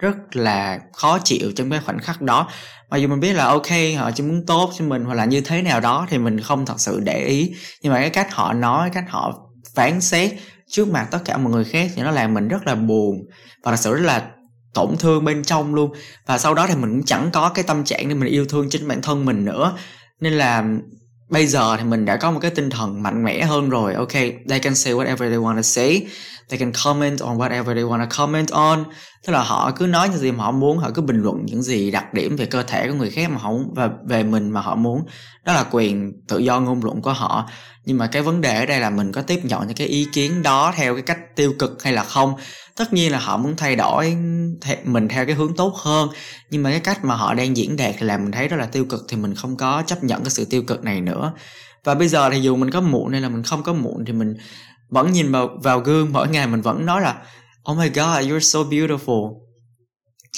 rất 0.00 0.36
là 0.36 0.80
khó 0.92 1.18
chịu 1.24 1.52
trong 1.56 1.70
cái 1.70 1.80
khoảnh 1.84 1.98
khắc 1.98 2.22
đó 2.22 2.48
mặc 2.90 2.96
dù 2.96 3.08
mình 3.08 3.20
biết 3.20 3.32
là 3.32 3.44
ok, 3.44 3.68
họ 3.98 4.10
chỉ 4.10 4.22
muốn 4.22 4.46
tốt 4.46 4.72
cho 4.78 4.84
mình 4.84 5.04
hoặc 5.04 5.14
là 5.14 5.24
như 5.24 5.40
thế 5.40 5.62
nào 5.62 5.80
đó 5.80 6.06
thì 6.10 6.18
mình 6.18 6.40
không 6.40 6.66
thật 6.66 6.80
sự 6.80 7.00
để 7.00 7.24
ý. 7.24 7.54
Nhưng 7.82 7.92
mà 7.92 7.98
cái 7.98 8.10
cách 8.10 8.34
họ 8.34 8.52
nói, 8.52 8.90
cách 8.92 9.04
họ 9.08 9.34
phán 9.74 10.00
xét 10.00 10.32
trước 10.68 10.88
mặt 10.88 11.08
tất 11.10 11.18
cả 11.24 11.36
mọi 11.36 11.52
người 11.52 11.64
khác 11.64 11.90
thì 11.94 12.02
nó 12.02 12.10
làm 12.10 12.34
mình 12.34 12.48
rất 12.48 12.66
là 12.66 12.74
buồn 12.74 13.16
và 13.62 13.70
thật 13.70 13.76
sự 13.76 13.94
rất 13.94 14.04
là 14.04 14.30
tổn 14.74 14.96
thương 14.98 15.24
bên 15.24 15.42
trong 15.44 15.74
luôn. 15.74 15.92
Và 16.26 16.38
sau 16.38 16.54
đó 16.54 16.66
thì 16.66 16.74
mình 16.74 16.90
cũng 16.90 17.04
chẳng 17.04 17.30
có 17.32 17.48
cái 17.48 17.64
tâm 17.64 17.84
trạng 17.84 18.08
để 18.08 18.14
mình 18.14 18.28
yêu 18.28 18.46
thương 18.46 18.70
chính 18.70 18.88
bản 18.88 19.02
thân 19.02 19.24
mình 19.24 19.44
nữa. 19.44 19.76
Nên 20.20 20.32
là 20.32 20.64
bây 21.30 21.46
giờ 21.46 21.76
thì 21.76 21.84
mình 21.84 22.04
đã 22.04 22.16
có 22.16 22.30
một 22.30 22.38
cái 22.42 22.50
tinh 22.50 22.70
thần 22.70 23.02
mạnh 23.02 23.24
mẽ 23.24 23.42
hơn 23.42 23.70
rồi. 23.70 23.94
Ok, 23.94 24.12
they 24.48 24.58
can 24.58 24.74
say 24.74 24.94
whatever 24.94 25.16
they 25.16 25.38
want 25.38 25.56
to 25.56 25.62
say. 25.62 26.06
They 26.48 26.58
can 26.58 26.72
comment 26.84 27.20
on 27.20 27.38
whatever 27.38 27.74
they 27.74 27.84
want 27.84 27.98
to 27.98 28.16
comment 28.16 28.50
on. 28.50 28.84
Tức 29.26 29.32
là 29.32 29.42
họ 29.42 29.72
cứ 29.76 29.86
nói 29.86 30.08
những 30.08 30.18
gì 30.18 30.32
mà 30.32 30.44
họ 30.44 30.52
muốn, 30.52 30.78
họ 30.78 30.90
cứ 30.94 31.02
bình 31.02 31.22
luận 31.22 31.36
những 31.44 31.62
gì 31.62 31.90
đặc 31.90 32.14
điểm 32.14 32.36
về 32.36 32.46
cơ 32.46 32.62
thể 32.62 32.88
của 32.88 32.94
người 32.94 33.10
khác 33.10 33.30
mà 33.30 33.38
họ 33.38 33.50
và 33.74 33.90
về 34.08 34.22
mình 34.22 34.50
mà 34.50 34.60
họ 34.60 34.74
muốn. 34.74 35.04
Đó 35.44 35.52
là 35.52 35.64
quyền 35.70 36.12
tự 36.28 36.38
do 36.38 36.60
ngôn 36.60 36.84
luận 36.84 37.02
của 37.02 37.12
họ. 37.12 37.48
Nhưng 37.84 37.98
mà 37.98 38.06
cái 38.06 38.22
vấn 38.22 38.40
đề 38.40 38.56
ở 38.56 38.66
đây 38.66 38.80
là 38.80 38.90
mình 38.90 39.12
có 39.12 39.22
tiếp 39.22 39.44
nhận 39.44 39.66
những 39.66 39.76
cái 39.76 39.86
ý 39.86 40.06
kiến 40.12 40.42
đó 40.42 40.72
theo 40.76 40.94
cái 40.94 41.02
cách 41.02 41.36
tiêu 41.36 41.54
cực 41.58 41.82
hay 41.82 41.92
là 41.92 42.04
không? 42.04 42.34
Tất 42.80 42.92
nhiên 42.92 43.12
là 43.12 43.18
họ 43.18 43.36
muốn 43.36 43.56
thay 43.56 43.76
đổi 43.76 44.16
mình 44.84 45.08
theo 45.08 45.26
cái 45.26 45.34
hướng 45.34 45.56
tốt 45.56 45.74
hơn. 45.76 46.08
Nhưng 46.50 46.62
mà 46.62 46.70
cái 46.70 46.80
cách 46.80 47.04
mà 47.04 47.14
họ 47.14 47.34
đang 47.34 47.56
diễn 47.56 47.76
đạt 47.76 47.94
thì 47.98 48.06
làm 48.06 48.22
mình 48.22 48.32
thấy 48.32 48.48
rất 48.48 48.56
là 48.56 48.66
tiêu 48.66 48.84
cực 48.84 49.04
thì 49.08 49.16
mình 49.16 49.34
không 49.34 49.56
có 49.56 49.82
chấp 49.86 50.04
nhận 50.04 50.22
cái 50.22 50.30
sự 50.30 50.44
tiêu 50.44 50.62
cực 50.62 50.84
này 50.84 51.00
nữa. 51.00 51.32
Và 51.84 51.94
bây 51.94 52.08
giờ 52.08 52.30
thì 52.30 52.40
dù 52.40 52.56
mình 52.56 52.70
có 52.70 52.80
muộn 52.80 53.12
hay 53.12 53.20
là 53.20 53.28
mình 53.28 53.42
không 53.42 53.62
có 53.62 53.72
muộn 53.72 54.04
thì 54.06 54.12
mình 54.12 54.34
vẫn 54.88 55.12
nhìn 55.12 55.32
vào 55.32 55.58
vào 55.62 55.80
gương 55.80 56.12
mỗi 56.12 56.28
ngày 56.28 56.46
mình 56.46 56.60
vẫn 56.60 56.86
nói 56.86 57.00
là 57.00 57.22
oh 57.70 57.78
my 57.78 57.88
god, 57.88 58.26
you're 58.30 58.38
so 58.38 58.58
beautiful. 58.58 59.34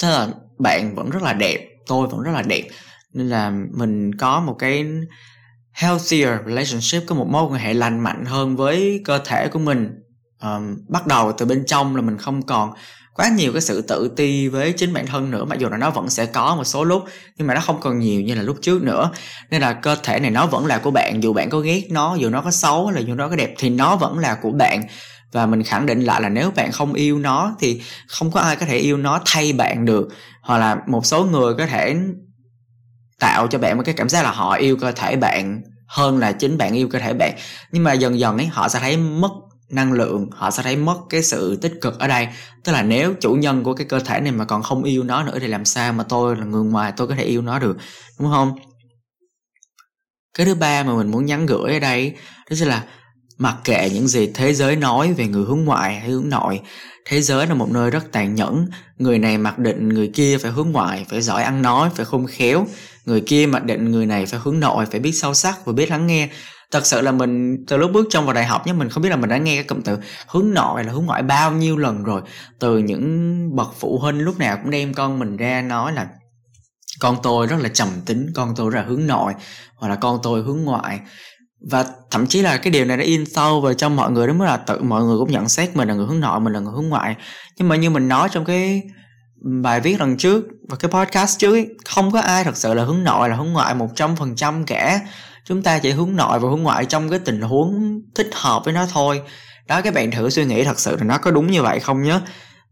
Tức 0.01 0.09
là 0.09 0.27
bạn 0.59 0.95
vẫn 0.95 1.09
rất 1.09 1.23
là 1.23 1.33
đẹp, 1.33 1.67
tôi 1.87 2.07
vẫn 2.07 2.21
rất 2.21 2.31
là 2.31 2.41
đẹp. 2.41 2.67
Nên 3.13 3.29
là 3.29 3.51
mình 3.77 4.15
có 4.15 4.39
một 4.39 4.55
cái 4.59 4.85
healthier 5.71 6.29
relationship, 6.45 7.07
có 7.07 7.15
một 7.15 7.27
mối 7.29 7.43
quan 7.43 7.61
hệ 7.61 7.73
lành 7.73 7.99
mạnh 7.99 8.25
hơn 8.25 8.55
với 8.55 9.01
cơ 9.05 9.19
thể 9.25 9.47
của 9.47 9.59
mình 9.59 10.02
um, 10.43 10.77
bắt 10.87 11.07
đầu 11.07 11.31
từ 11.31 11.45
bên 11.45 11.63
trong 11.67 11.95
là 11.95 12.01
mình 12.01 12.17
không 12.17 12.41
còn 12.41 12.73
quá 13.13 13.29
nhiều 13.29 13.51
cái 13.51 13.61
sự 13.61 13.81
tự 13.81 14.11
ti 14.15 14.47
với 14.47 14.71
chính 14.71 14.93
bản 14.93 15.07
thân 15.07 15.31
nữa 15.31 15.45
mặc 15.45 15.59
dù 15.59 15.69
là 15.69 15.77
nó 15.77 15.89
vẫn 15.89 16.09
sẽ 16.09 16.25
có 16.25 16.55
một 16.55 16.63
số 16.63 16.83
lúc 16.83 17.03
nhưng 17.37 17.47
mà 17.47 17.53
nó 17.53 17.61
không 17.61 17.79
còn 17.81 17.99
nhiều 17.99 18.21
như 18.21 18.35
là 18.35 18.41
lúc 18.41 18.57
trước 18.61 18.83
nữa. 18.83 19.11
Nên 19.49 19.61
là 19.61 19.73
cơ 19.73 19.95
thể 20.03 20.19
này 20.19 20.31
nó 20.31 20.45
vẫn 20.47 20.65
là 20.65 20.77
của 20.77 20.91
bạn 20.91 21.23
dù 21.23 21.33
bạn 21.33 21.49
có 21.49 21.59
ghét 21.59 21.83
nó 21.89 22.15
dù 22.15 22.29
nó 22.29 22.41
có 22.41 22.51
xấu 22.51 22.87
hay 22.87 22.95
là 22.95 23.07
dù 23.07 23.15
nó 23.15 23.29
có 23.29 23.35
đẹp 23.35 23.53
thì 23.57 23.69
nó 23.69 23.95
vẫn 23.95 24.17
là 24.17 24.35
của 24.35 24.51
bạn. 24.51 24.83
Và 25.31 25.45
mình 25.45 25.63
khẳng 25.63 25.85
định 25.85 26.01
lại 26.01 26.21
là 26.21 26.29
nếu 26.29 26.51
bạn 26.51 26.71
không 26.71 26.93
yêu 26.93 27.19
nó 27.19 27.55
thì 27.59 27.81
không 28.07 28.31
có 28.31 28.39
ai 28.39 28.55
có 28.55 28.65
thể 28.65 28.77
yêu 28.77 28.97
nó 28.97 29.19
thay 29.25 29.53
bạn 29.53 29.85
được. 29.85 30.07
Hoặc 30.41 30.57
là 30.57 30.77
một 30.87 31.05
số 31.05 31.25
người 31.25 31.53
có 31.53 31.65
thể 31.65 31.95
tạo 33.19 33.47
cho 33.47 33.59
bạn 33.59 33.77
một 33.77 33.83
cái 33.85 33.95
cảm 33.95 34.09
giác 34.09 34.23
là 34.23 34.31
họ 34.31 34.53
yêu 34.53 34.77
cơ 34.77 34.91
thể 34.91 35.15
bạn 35.15 35.61
hơn 35.87 36.17
là 36.17 36.31
chính 36.31 36.57
bạn 36.57 36.73
yêu 36.73 36.87
cơ 36.87 36.99
thể 36.99 37.13
bạn. 37.13 37.35
Nhưng 37.71 37.83
mà 37.83 37.93
dần 37.93 38.19
dần 38.19 38.37
ấy 38.37 38.47
họ 38.47 38.69
sẽ 38.69 38.79
thấy 38.79 38.97
mất 38.97 39.31
năng 39.69 39.93
lượng, 39.93 40.29
họ 40.31 40.51
sẽ 40.51 40.63
thấy 40.63 40.75
mất 40.75 40.97
cái 41.09 41.23
sự 41.23 41.55
tích 41.55 41.73
cực 41.81 41.99
ở 41.99 42.07
đây. 42.07 42.27
Tức 42.63 42.71
là 42.71 42.83
nếu 42.83 43.13
chủ 43.21 43.33
nhân 43.33 43.63
của 43.63 43.73
cái 43.73 43.87
cơ 43.87 43.99
thể 43.99 44.19
này 44.19 44.31
mà 44.31 44.45
còn 44.45 44.63
không 44.63 44.83
yêu 44.83 45.03
nó 45.03 45.23
nữa 45.23 45.37
thì 45.41 45.47
làm 45.47 45.65
sao 45.65 45.93
mà 45.93 46.03
tôi 46.03 46.35
là 46.35 46.45
người 46.45 46.63
ngoài 46.63 46.93
tôi 46.97 47.07
có 47.07 47.15
thể 47.15 47.23
yêu 47.23 47.41
nó 47.41 47.59
được, 47.59 47.77
đúng 48.19 48.31
không? 48.31 48.57
Cái 50.37 50.45
thứ 50.45 50.55
ba 50.55 50.83
mà 50.83 50.93
mình 50.93 51.11
muốn 51.11 51.25
nhắn 51.25 51.45
gửi 51.45 51.73
ở 51.73 51.79
đây 51.79 52.15
đó 52.49 52.55
chính 52.59 52.67
là 52.67 52.83
mặc 53.37 53.55
kệ 53.63 53.89
những 53.93 54.07
gì 54.07 54.31
thế 54.33 54.53
giới 54.53 54.75
nói 54.75 55.13
về 55.13 55.27
người 55.27 55.45
hướng 55.45 55.65
ngoại 55.65 55.99
hay 55.99 56.09
hướng 56.09 56.29
nội, 56.29 56.61
thế 57.05 57.21
giới 57.21 57.47
là 57.47 57.53
một 57.53 57.69
nơi 57.69 57.91
rất 57.91 58.11
tàn 58.11 58.35
nhẫn. 58.35 58.67
Người 58.97 59.19
này 59.19 59.37
mặc 59.37 59.59
định 59.59 59.89
người 59.89 60.11
kia 60.13 60.37
phải 60.37 60.51
hướng 60.51 60.71
ngoại, 60.71 61.05
phải 61.09 61.21
giỏi 61.21 61.43
ăn 61.43 61.61
nói, 61.61 61.89
phải 61.95 62.05
khôn 62.05 62.27
khéo. 62.27 62.67
Người 63.05 63.21
kia 63.21 63.45
mặc 63.45 63.63
định 63.63 63.91
người 63.91 64.05
này 64.05 64.25
phải 64.25 64.39
hướng 64.43 64.59
nội, 64.59 64.85
phải 64.85 64.99
biết 64.99 65.11
sâu 65.11 65.33
sắc 65.33 65.65
và 65.65 65.73
biết 65.73 65.89
lắng 65.89 66.07
nghe 66.07 66.29
thật 66.73 66.85
sự 66.85 67.01
là 67.01 67.11
mình 67.11 67.65
từ 67.67 67.77
lúc 67.77 67.91
bước 67.91 68.07
trong 68.09 68.25
vào 68.25 68.33
đại 68.33 68.45
học 68.45 68.67
nhé 68.67 68.73
mình 68.73 68.89
không 68.89 69.03
biết 69.03 69.09
là 69.09 69.15
mình 69.15 69.29
đã 69.29 69.37
nghe 69.37 69.55
cái 69.55 69.63
cụm 69.63 69.81
từ 69.81 69.97
hướng 70.27 70.53
nội 70.53 70.83
là 70.83 70.91
hướng 70.91 71.05
ngoại 71.05 71.23
bao 71.23 71.51
nhiêu 71.51 71.77
lần 71.77 72.03
rồi. 72.03 72.21
Từ 72.59 72.77
những 72.77 73.55
bậc 73.55 73.73
phụ 73.79 73.99
huynh 73.99 74.19
lúc 74.19 74.39
nào 74.39 74.57
cũng 74.57 74.71
đem 74.71 74.93
con 74.93 75.19
mình 75.19 75.37
ra 75.37 75.61
nói 75.61 75.93
là 75.93 76.07
con 76.99 77.17
tôi 77.23 77.47
rất 77.47 77.57
là 77.59 77.69
trầm 77.69 77.87
tính 78.05 78.31
con 78.35 78.53
tôi 78.55 78.69
rất 78.69 78.79
là 78.79 78.85
hướng 78.85 79.07
nội 79.07 79.33
hoặc 79.75 79.89
là 79.89 79.95
con 79.95 80.19
tôi 80.23 80.41
hướng 80.41 80.63
ngoại. 80.63 80.99
Và 81.71 81.85
thậm 82.11 82.27
chí 82.27 82.41
là 82.41 82.57
cái 82.57 82.71
điều 82.71 82.85
này 82.85 82.97
đã 82.97 83.03
in 83.03 83.25
sâu 83.25 83.61
vào 83.61 83.73
trong 83.73 83.95
mọi 83.95 84.11
người 84.11 84.27
đó 84.27 84.33
mới 84.33 84.47
là 84.47 84.57
tự 84.57 84.83
mọi 84.83 85.03
người 85.03 85.17
cũng 85.17 85.31
nhận 85.31 85.49
xét 85.49 85.75
mình 85.75 85.87
là 85.87 85.93
người 85.93 86.05
hướng 86.05 86.19
nội 86.19 86.39
mình 86.39 86.53
là 86.53 86.59
người 86.59 86.73
hướng 86.73 86.89
ngoại. 86.89 87.15
Nhưng 87.57 87.69
mà 87.69 87.75
như 87.75 87.89
mình 87.89 88.07
nói 88.07 88.29
trong 88.31 88.45
cái 88.45 88.81
bài 89.63 89.81
viết 89.81 89.99
lần 89.99 90.17
trước 90.17 90.45
và 90.69 90.77
cái 90.77 90.91
podcast 90.91 91.39
trước 91.39 91.53
ấy, 91.53 91.67
không 91.85 92.11
có 92.11 92.19
ai 92.19 92.43
thật 92.43 92.57
sự 92.57 92.73
là 92.73 92.83
hướng 92.83 93.03
nội 93.03 93.29
là 93.29 93.35
hướng 93.35 93.53
ngoại 93.53 93.75
một 93.75 93.89
trăm 93.95 94.15
phần 94.15 94.35
trăm 94.35 94.65
cả 94.65 94.99
chúng 95.45 95.63
ta 95.63 95.79
chỉ 95.79 95.91
hướng 95.91 96.15
nội 96.15 96.39
và 96.39 96.49
hướng 96.49 96.63
ngoại 96.63 96.85
trong 96.85 97.09
cái 97.09 97.19
tình 97.19 97.41
huống 97.41 98.01
thích 98.15 98.29
hợp 98.33 98.65
với 98.65 98.73
nó 98.73 98.85
thôi. 98.93 99.21
Đó, 99.67 99.81
các 99.81 99.93
bạn 99.93 100.11
thử 100.11 100.29
suy 100.29 100.45
nghĩ 100.45 100.63
thật 100.63 100.79
sự 100.79 100.95
là 100.95 101.03
nó 101.03 101.17
có 101.17 101.31
đúng 101.31 101.51
như 101.51 101.61
vậy 101.61 101.79
không 101.79 102.03
nhé. 102.03 102.19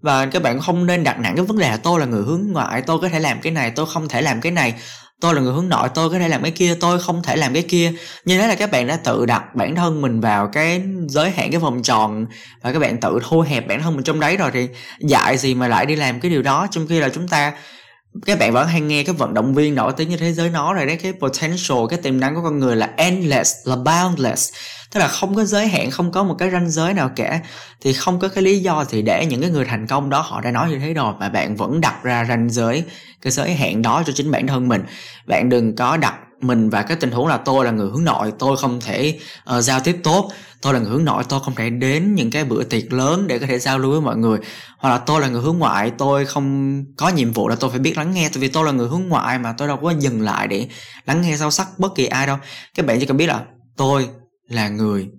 Và 0.02 0.26
các 0.26 0.44
bạn 0.44 0.60
không 0.60 0.86
nên 0.86 1.04
đặt 1.04 1.20
nặng 1.20 1.36
cái 1.36 1.46
vấn 1.46 1.58
đề 1.58 1.70
là 1.70 1.78
tôi 1.78 2.00
là 2.00 2.06
người 2.06 2.24
hướng 2.24 2.44
ngoại, 2.48 2.82
tôi 2.82 3.00
có 3.00 3.10
thể 3.10 3.20
làm 3.20 3.42
cái 3.42 3.52
này, 3.52 3.72
tôi 3.72 3.86
không 3.86 4.08
thể 4.08 4.22
làm 4.22 4.42
cái 4.42 4.52
này. 4.52 4.74
Tôi 5.22 5.36
là 5.36 5.42
người 5.42 5.54
hướng 5.54 5.70
nội, 5.70 5.90
tôi 5.94 6.10
có 6.10 6.20
thể 6.20 6.28
làm 6.28 6.42
cái 6.42 6.52
kia, 6.52 6.76
tôi 6.80 7.00
không 7.00 7.24
thể 7.24 7.36
làm 7.36 7.54
cái 7.54 7.64
kia. 7.64 7.94
Như 8.26 8.40
thế 8.40 8.48
là 8.48 8.56
các 8.56 8.72
bạn 8.72 8.88
đã 8.88 8.96
tự 8.96 9.26
đặt 9.26 9.56
bản 9.56 9.76
thân 9.76 10.02
mình 10.02 10.22
vào 10.22 10.48
cái 10.48 10.82
giới 11.08 11.30
hạn, 11.30 11.52
cái 11.52 11.60
vòng 11.60 11.84
tròn 11.84 12.26
và 12.62 12.74
các 12.74 12.80
bạn 12.80 13.00
tự 13.00 13.20
thu 13.30 13.42
hẹp 13.42 13.68
bản 13.68 13.82
thân 13.82 13.96
mình 13.96 14.04
trong 14.04 14.20
đấy 14.20 14.38
rồi 14.38 14.52
thì 14.54 14.68
dạy 15.00 15.38
gì 15.38 15.56
mà 15.56 15.68
lại 15.68 15.86
đi 15.86 15.96
làm 15.96 16.20
cái 16.20 16.32
điều 16.32 16.42
đó. 16.42 16.68
Trong 16.72 16.88
khi 16.88 17.00
là 17.00 17.10
chúng 17.10 17.28
ta 17.28 17.54
các 18.26 18.40
bạn 18.40 18.54
vẫn 18.54 18.68
hay 18.68 18.82
nghe 18.82 19.04
cái 19.04 19.16
vận 19.16 19.34
động 19.34 19.54
viên 19.54 19.76
nổi 19.76 19.94
tiếng 19.98 20.10
như 20.10 20.18
thế 20.18 20.34
giới 20.34 20.50
nói 20.50 20.74
rồi 20.74 20.86
đấy, 20.86 20.96
cái 20.96 21.14
potential, 21.14 21.78
cái 21.90 22.00
tiềm 22.04 22.20
năng 22.20 22.36
của 22.36 22.42
con 22.44 22.60
người 22.60 22.76
là 22.76 22.90
endless, 22.98 23.68
là 23.68 23.76
boundless. 23.76 24.54
Tức 24.92 25.00
là 25.00 25.08
không 25.08 25.36
có 25.36 25.46
giới 25.46 25.68
hạn, 25.68 25.92
không 25.92 26.12
có 26.12 26.24
một 26.24 26.36
cái 26.40 26.52
ranh 26.52 26.70
giới 26.70 26.94
nào 26.94 27.10
cả. 27.16 27.40
Thì 27.82 27.94
không 27.94 28.20
có 28.20 28.28
cái 28.28 28.44
lý 28.44 28.60
do 28.60 28.86
thì 28.90 29.02
để 29.02 29.26
những 29.26 29.42
cái 29.42 29.50
người 29.50 29.66
thành 29.66 29.88
công 29.88 30.10
đó 30.10 30.20
họ 30.20 30.42
đã 30.42 30.52
nói 30.52 30.70
như 30.70 30.80
thế 30.80 30.94
rồi, 30.94 31.14
mà 31.20 31.30
bạn 31.30 31.56
vẫn 31.56 31.82
đặt 31.82 32.04
ra 32.04 32.26
ranh 32.26 32.50
giới, 32.50 32.84
cái 33.22 33.32
giới 33.32 33.54
hạn 33.54 33.82
đó 33.82 34.04
cho 34.06 34.14
chính 34.16 34.32
bản 34.32 34.48
thân 34.48 34.68
mình. 34.68 34.84
Bạn 35.26 35.50
đừng 35.50 35.76
có 35.76 35.98
đặt 35.98 36.16
mình 36.44 36.70
và 36.70 36.82
cái 36.82 36.98
tình 36.98 37.12
huống 37.12 37.28
là 37.28 37.38
tôi 37.38 37.66
là 37.66 37.72
người 37.72 37.90
hướng 37.90 38.04
nội 38.04 38.34
tôi 38.40 38.58
không 38.58 38.80
thể 38.82 39.20
uh, 39.58 39.64
giao 39.64 39.80
tiếp 39.80 39.98
tốt. 40.04 40.32
Tôi 40.62 40.74
là 40.74 40.80
người 40.80 40.90
hướng 40.90 41.06
nội 41.06 41.24
tôi 41.30 41.40
không 41.46 41.56
thể 41.56 41.70
đến 41.70 42.16
những 42.16 42.32
cái 42.32 42.44
bữa 42.44 42.64
tiệc 42.64 42.94
lớn 42.94 43.28
để 43.28 43.40
có 43.40 43.46
thể 43.46 43.60
giao 43.60 43.80
lưu 43.80 43.92
với 43.92 44.02
mọi 44.02 44.18
người. 44.18 44.40
Hoặc 44.78 44.90
là 44.90 44.98
tôi 44.98 45.22
là 45.22 45.28
người 45.28 45.42
hướng 45.42 45.58
ngoại 45.58 45.92
tôi 45.98 46.26
không 46.26 46.84
có 46.98 47.10
nhiệm 47.10 47.32
vụ 47.32 47.48
là 47.48 47.56
tôi 47.56 47.70
phải 47.70 47.80
biết 47.80 47.98
lắng 47.98 48.14
nghe 48.14 48.30
tại 48.30 48.42
vì 48.42 48.48
tôi 48.48 48.66
là 48.66 48.72
người 48.72 48.88
hướng 48.88 49.08
ngoại 49.08 49.40
mà 49.40 49.54
tôi 49.58 49.68
đâu 49.68 49.78
có 49.82 49.94
dừng 50.00 50.22
lại 50.22 50.48
để 50.48 50.68
lắng 51.06 51.22
nghe 51.22 51.38
sâu 51.38 51.52
sắc 51.52 51.68
bất 51.78 51.96
kỳ 51.96 52.06
ai 52.06 52.28
đâu. 52.28 52.38
Các 52.76 52.86
bạn 52.86 53.00
chỉ 53.00 53.06
cần 53.06 53.18
biết 53.18 53.28
là 53.28 53.44
tôi 53.78 54.08
là 54.48 54.70
người 54.70 55.10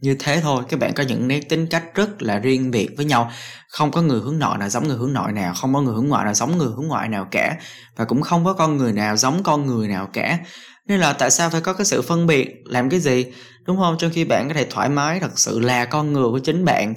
như 0.00 0.16
thế 0.18 0.40
thôi 0.40 0.62
các 0.68 0.80
bạn 0.80 0.92
có 0.94 1.02
những 1.02 1.28
nét 1.28 1.40
tính 1.48 1.66
cách 1.66 1.84
rất 1.94 2.22
là 2.22 2.38
riêng 2.38 2.70
biệt 2.70 2.88
với 2.96 3.06
nhau. 3.06 3.30
Không 3.68 3.90
có 3.90 4.02
người 4.02 4.20
hướng 4.20 4.38
nội 4.38 4.58
nào 4.58 4.68
giống 4.68 4.88
người 4.88 4.96
hướng 4.96 5.12
nội 5.12 5.32
nào 5.32 5.54
không 5.54 5.74
có 5.74 5.80
người 5.80 5.94
hướng 5.94 6.08
ngoại 6.08 6.24
nào 6.24 6.34
giống 6.34 6.58
người 6.58 6.68
hướng 6.76 6.88
ngoại 6.88 7.08
nào 7.08 7.28
cả 7.30 7.56
và 7.96 8.04
cũng 8.04 8.22
không 8.22 8.44
có 8.44 8.52
con 8.52 8.76
người 8.76 8.92
nào 8.92 9.16
giống 9.16 9.42
con 9.42 9.66
người 9.66 9.88
nào 9.88 10.08
cả. 10.12 10.38
Nên 10.86 11.00
là 11.00 11.12
tại 11.12 11.30
sao 11.30 11.50
phải 11.50 11.60
có 11.60 11.72
cái 11.72 11.84
sự 11.84 12.02
phân 12.02 12.26
biệt 12.26 12.54
làm 12.64 12.90
cái 12.90 13.00
gì? 13.00 13.26
Đúng 13.66 13.76
không? 13.76 13.96
Trong 13.98 14.10
khi 14.14 14.24
bạn 14.24 14.48
có 14.48 14.54
thể 14.54 14.66
thoải 14.70 14.88
mái 14.88 15.20
thật 15.20 15.38
sự 15.38 15.60
là 15.60 15.84
con 15.84 16.12
người 16.12 16.30
của 16.30 16.38
chính 16.38 16.64
bạn. 16.64 16.94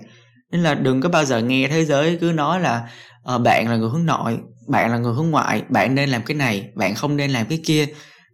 Nên 0.52 0.64
là 0.64 0.76
đừng 0.76 1.02
có 1.02 1.10
bao 1.10 1.26
giờ 1.26 1.40
nghe 1.40 1.68
thế 1.68 1.86
giới 1.86 2.18
cứ 2.22 2.32
nói 2.32 2.60
là 2.60 2.90
uh, 3.36 3.42
bạn 3.42 3.70
là 3.70 3.76
người 3.76 3.90
hướng 3.90 4.06
nội 4.06 4.40
bạn 4.68 4.92
là 4.92 4.98
người 4.98 5.14
hướng 5.14 5.32
ngoại 5.32 5.64
bạn 5.70 5.96
nên 5.96 6.10
làm 6.10 6.22
cái 6.22 6.38
này 6.38 6.70
bạn 6.76 6.96
không 6.96 7.18
nên 7.18 7.32
làm 7.32 7.46
cái 7.46 7.60
kia 7.66 7.88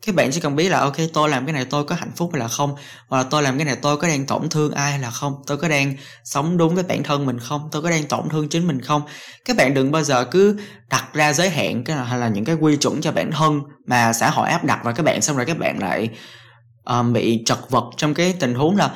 các 0.06 0.15
bạn 0.15 0.32
chỉ 0.32 0.39
cần 0.41 0.56
biết 0.56 0.70
là 0.70 0.79
ok 0.79 0.96
tôi 1.13 1.29
làm 1.29 1.46
cái 1.46 1.53
này 1.53 1.65
tôi 1.65 1.84
có 1.84 1.96
hạnh 1.96 2.12
phúc 2.15 2.29
hay 2.34 2.39
là 2.39 2.48
không? 2.48 2.75
Hoặc 3.08 3.18
là 3.18 3.24
tôi 3.24 3.44
làm 3.44 3.58
cái 3.58 3.65
này 3.65 3.75
tôi 3.75 3.98
có 3.98 4.08
đang 4.08 4.25
tổn 4.25 4.50
thương 4.50 4.72
ai 4.72 4.91
hay 4.91 5.00
là 5.00 5.12
không? 5.12 5.34
Tôi 5.48 5.58
có 5.58 5.68
đang 5.68 5.94
sống 6.24 6.58
đúng 6.58 6.75
với 6.75 6.84
bản 6.84 7.03
thân 7.03 7.25
mình 7.25 7.39
không? 7.39 7.70
Tôi 7.72 7.82
có 7.82 7.89
đang 7.89 8.03
tổn 8.03 8.29
thương 8.29 8.50
chính 8.50 8.68
mình 8.68 8.82
không? 8.82 9.01
Các 9.46 9.58
bạn 9.58 9.74
đừng 9.74 9.91
bao 9.91 10.03
giờ 10.03 10.25
cứ 10.25 10.58
đặt 10.89 11.13
ra 11.13 11.34
giới 11.34 11.50
hạn 11.50 11.84
cái 11.84 11.98
hay 11.98 12.20
là 12.20 12.27
những 12.27 12.46
cái 12.46 12.56
quy 12.56 12.77
chuẩn 12.77 13.01
cho 13.01 13.12
bản 13.12 13.32
thân 13.32 13.62
mà 13.86 14.13
xã 14.13 14.29
hội 14.29 14.50
áp 14.50 14.63
đặt 14.63 14.79
vào 14.84 14.94
các 14.94 15.03
bạn 15.03 15.22
xong 15.22 15.36
rồi 15.36 15.46
các 15.46 15.58
bạn 15.58 15.79
lại 15.79 16.10
um, 16.86 17.13
bị 17.13 17.41
trật 17.46 17.58
vật 17.70 17.84
trong 17.98 18.13
cái 18.13 18.34
tình 18.39 18.56
huống 18.56 18.77
là 18.77 18.91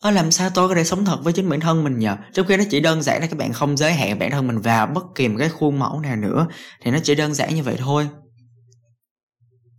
Ơ 0.00 0.10
làm 0.10 0.30
sao 0.30 0.50
tôi 0.54 0.68
có 0.68 0.74
thể 0.74 0.84
sống 0.84 1.04
thật 1.04 1.18
với 1.22 1.32
chính 1.32 1.48
bản 1.48 1.60
thân 1.60 1.84
mình 1.84 1.98
nhờ? 1.98 2.16
Trong 2.32 2.46
khi 2.46 2.56
nó 2.56 2.64
chỉ 2.70 2.80
đơn 2.80 3.02
giản 3.02 3.20
là 3.20 3.26
các 3.26 3.38
bạn 3.38 3.52
không 3.52 3.76
giới 3.76 3.92
hạn 3.92 4.18
bản 4.18 4.30
thân 4.30 4.46
mình 4.46 4.58
vào 4.58 4.86
bất 4.86 5.04
kỳ 5.14 5.28
một 5.28 5.36
cái 5.38 5.48
khuôn 5.48 5.78
mẫu 5.78 6.00
nào 6.00 6.16
nữa 6.16 6.46
Thì 6.84 6.90
nó 6.90 6.98
chỉ 7.02 7.14
đơn 7.14 7.34
giản 7.34 7.54
như 7.54 7.62
vậy 7.62 7.76
thôi 7.78 8.08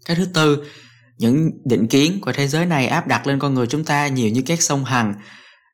cái 0.10 0.16
thứ 0.16 0.26
tư, 0.26 0.64
những 1.18 1.52
định 1.66 1.88
kiến 1.88 2.22
của 2.22 2.32
thế 2.32 2.48
giới 2.48 2.66
này 2.66 2.88
áp 2.88 3.08
đặt 3.08 3.28
lên 3.28 3.40
con 3.40 3.54
người 3.54 3.68
chúng 3.68 3.84
ta 3.84 4.08
nhiều 4.08 4.30
như 4.30 4.42
các 4.46 4.62
sông 4.62 4.86
hằng. 4.86 5.14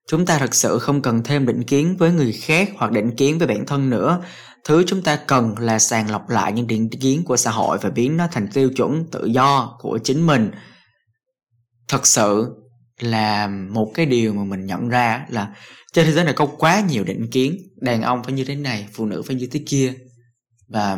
Chúng 0.08 0.26
ta 0.26 0.38
thật 0.38 0.56
sự 0.56 0.80
không 0.80 1.02
cần 1.02 1.24
thêm 1.24 1.46
định 1.46 1.64
kiến 1.64 1.98
với 1.98 2.12
người 2.12 2.32
khác 2.32 2.70
hoặc 2.76 2.92
định 2.92 3.16
kiến 3.16 3.38
với 3.38 3.48
bản 3.48 3.66
thân 3.66 3.90
nữa. 3.90 4.22
Thứ 4.64 4.84
chúng 4.88 5.02
ta 5.02 5.16
cần 5.16 5.56
là 5.60 5.80
sàng 5.80 6.12
lọc 6.12 6.30
lại 6.30 6.54
những 6.54 6.68
định 6.68 6.90
kiến 6.90 7.24
của 7.24 7.38
xã 7.38 7.52
hội 7.52 7.78
và 7.82 7.90
biến 7.90 8.18
nó 8.18 8.28
thành 8.32 8.48
tiêu 8.54 8.70
chuẩn 8.76 9.06
tự 9.12 9.26
do 9.26 9.78
của 9.80 10.00
chính 10.04 10.28
mình. 10.28 10.52
Thật 11.88 12.08
sự 12.08 12.56
là 13.00 13.48
một 13.48 13.92
cái 13.94 14.06
điều 14.06 14.34
mà 14.34 14.44
mình 14.44 14.66
nhận 14.66 14.90
ra 14.90 15.26
là 15.30 15.56
trên 15.94 16.06
thế 16.06 16.12
giới 16.12 16.26
này 16.26 16.34
có 16.34 16.46
quá 16.46 16.84
nhiều 16.90 17.04
định 17.04 17.32
kiến, 17.32 17.58
đàn 17.82 18.02
ông 18.02 18.24
phải 18.24 18.34
như 18.34 18.46
thế 18.46 18.56
này, 18.56 18.88
phụ 18.94 19.06
nữ 19.06 19.22
phải 19.22 19.36
như 19.36 19.48
thế 19.52 19.64
kia. 19.66 19.94
Và 20.68 20.98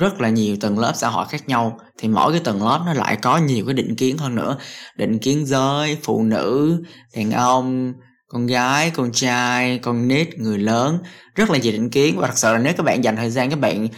rất 0.00 0.20
là 0.20 0.28
nhiều 0.28 0.56
tầng 0.60 0.78
lớp 0.78 0.92
xã 0.94 1.08
hội 1.08 1.26
khác 1.28 1.48
nhau, 1.48 1.78
thì 1.98 2.08
mỗi 2.08 2.32
cái 2.32 2.40
tầng 2.44 2.66
lớp 2.66 2.82
nó 2.86 2.92
lại 2.92 3.16
có 3.16 3.38
nhiều 3.38 3.64
cái 3.66 3.74
định 3.74 3.96
kiến 3.96 4.18
hơn 4.18 4.34
nữa. 4.34 4.56
Định 4.96 5.18
kiến 5.18 5.46
giới, 5.46 5.98
phụ 6.02 6.22
nữ, 6.22 6.82
đàn 7.16 7.30
ông, 7.30 7.92
con 8.28 8.46
gái, 8.46 8.90
con 8.90 9.12
trai, 9.12 9.78
con 9.78 10.08
nít, 10.08 10.38
người 10.38 10.58
lớn. 10.58 10.98
Rất 11.34 11.50
là 11.50 11.58
nhiều 11.58 11.72
định 11.72 11.90
kiến. 11.90 12.18
Và 12.18 12.26
thật 12.26 12.38
sự 12.38 12.52
là 12.52 12.58
nếu 12.58 12.72
các 12.76 12.82
bạn 12.82 13.04
dành 13.04 13.16
thời 13.16 13.30
gian, 13.30 13.50
các 13.50 13.60
bạn 13.60 13.88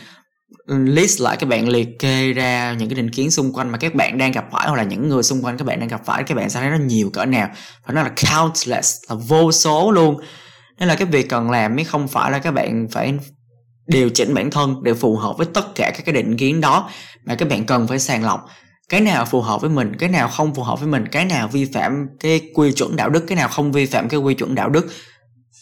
ừ, 0.66 0.76
list 0.78 1.20
lại, 1.20 1.36
các 1.36 1.48
bạn 1.48 1.68
liệt 1.68 1.88
kê 1.98 2.32
ra 2.32 2.72
những 2.78 2.88
cái 2.88 2.96
định 2.96 3.10
kiến 3.10 3.30
xung 3.30 3.52
quanh 3.52 3.70
mà 3.70 3.78
các 3.78 3.94
bạn 3.94 4.18
đang 4.18 4.32
gặp 4.32 4.44
phải 4.52 4.68
hoặc 4.68 4.76
là 4.76 4.82
những 4.82 5.08
người 5.08 5.22
xung 5.22 5.44
quanh 5.44 5.56
các 5.56 5.64
bạn 5.66 5.80
đang 5.80 5.88
gặp 5.88 6.02
phải, 6.04 6.22
các 6.22 6.34
bạn 6.34 6.50
sẽ 6.50 6.60
thấy 6.60 6.70
nó 6.70 6.76
nhiều 6.76 7.10
cỡ 7.12 7.24
nào. 7.24 7.48
Và 7.86 7.94
nó 7.94 8.02
là 8.02 8.10
countless, 8.30 8.96
là 9.08 9.16
vô 9.28 9.52
số 9.52 9.90
luôn. 9.90 10.20
Nên 10.78 10.88
là 10.88 10.94
cái 10.94 11.06
việc 11.06 11.28
cần 11.28 11.50
làm 11.50 11.76
mới 11.76 11.84
không 11.84 12.08
phải 12.08 12.30
là 12.30 12.38
các 12.38 12.50
bạn 12.50 12.88
phải 12.90 13.18
điều 13.92 14.10
chỉnh 14.10 14.34
bản 14.34 14.50
thân 14.50 14.82
để 14.82 14.94
phù 14.94 15.16
hợp 15.16 15.38
với 15.38 15.46
tất 15.54 15.74
cả 15.74 15.90
các 15.94 16.02
cái 16.04 16.12
định 16.12 16.36
kiến 16.36 16.60
đó 16.60 16.90
mà 17.24 17.34
các 17.34 17.48
bạn 17.48 17.64
cần 17.64 17.88
phải 17.88 17.98
sàng 17.98 18.24
lọc. 18.24 18.40
Cái 18.88 19.00
nào 19.00 19.24
phù 19.24 19.40
hợp 19.40 19.60
với 19.60 19.70
mình, 19.70 19.96
cái 19.98 20.08
nào 20.08 20.28
không 20.28 20.54
phù 20.54 20.62
hợp 20.62 20.80
với 20.80 20.88
mình, 20.88 21.08
cái 21.08 21.24
nào 21.24 21.48
vi 21.48 21.64
phạm 21.64 22.06
cái 22.20 22.50
quy 22.54 22.72
chuẩn 22.72 22.96
đạo 22.96 23.10
đức, 23.10 23.24
cái 23.28 23.36
nào 23.36 23.48
không 23.48 23.72
vi 23.72 23.86
phạm 23.86 24.08
cái 24.08 24.20
quy 24.20 24.34
chuẩn 24.34 24.54
đạo 24.54 24.68
đức. 24.68 24.86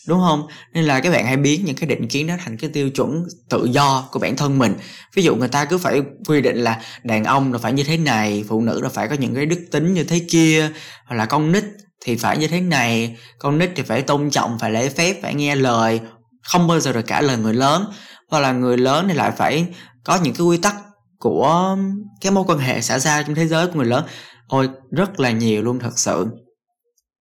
Đúng 0.09 0.21
không? 0.21 0.47
Nên 0.75 0.85
là 0.85 1.01
các 1.01 1.11
bạn 1.11 1.27
hãy 1.27 1.37
biến 1.37 1.65
những 1.65 1.77
cái 1.77 1.89
định 1.89 2.09
kiến 2.09 2.27
đó 2.27 2.35
thành 2.45 2.57
cái 2.57 2.71
tiêu 2.71 2.91
chuẩn 2.91 3.25
tự 3.49 3.65
do 3.65 4.09
của 4.13 4.19
bản 4.19 4.37
thân 4.37 4.59
mình. 4.59 4.75
Ví 5.15 5.23
dụ 5.23 5.37
người 5.37 5.49
ta 5.49 5.65
cứ 5.65 5.79
phải 5.79 6.03
quy 6.29 6.41
định 6.41 6.57
là 6.57 6.81
đàn 7.03 7.25
ông 7.25 7.53
là 7.53 7.59
phải 7.59 7.73
như 7.73 7.83
thế 7.83 7.97
này, 7.97 8.45
phụ 8.49 8.61
nữ 8.61 8.81
là 8.83 8.89
phải 8.89 9.09
có 9.09 9.15
những 9.15 9.35
cái 9.35 9.47
đức 9.47 9.61
tính 9.71 9.95
như 9.95 10.05
thế 10.05 10.21
kia, 10.31 10.71
hoặc 11.07 11.17
là 11.17 11.27
con 11.27 11.53
nít 11.53 11.65
thì 12.05 12.17
phải 12.17 12.39
như 12.39 12.49
thế 12.49 12.61
này, 12.61 13.17
con 13.39 13.59
nít 13.59 13.71
thì 13.77 13.83
phải 13.83 14.03
tôn 14.03 14.31
trọng, 14.31 14.59
phải 14.59 14.71
lễ 14.71 14.89
phép, 14.89 15.23
phải 15.23 15.35
nghe 15.35 15.57
lời. 15.57 16.01
Không 16.43 16.67
bao 16.67 16.81
giờ 16.81 16.93
được 16.93 17.07
cả 17.07 17.21
lời 17.21 17.37
người 17.37 17.55
lớn 17.55 17.85
hoặc 18.31 18.41
là 18.41 18.53
người 18.53 18.77
lớn 18.77 19.07
thì 19.09 19.15
lại 19.15 19.31
phải 19.31 19.67
có 20.05 20.19
những 20.23 20.35
cái 20.35 20.47
quy 20.47 20.57
tắc 20.57 20.75
của 21.19 21.77
cái 22.21 22.33
mối 22.33 22.45
quan 22.47 22.59
hệ 22.59 22.81
xã 22.81 22.99
giao 22.99 23.23
trong 23.23 23.35
thế 23.35 23.47
giới 23.47 23.67
của 23.67 23.73
người 23.75 23.87
lớn. 23.87 24.05
Ôi, 24.49 24.69
rất 24.91 25.21
là 25.21 25.31
nhiều 25.31 25.63
luôn, 25.63 25.79
thật 25.79 25.99
sự. 25.99 26.27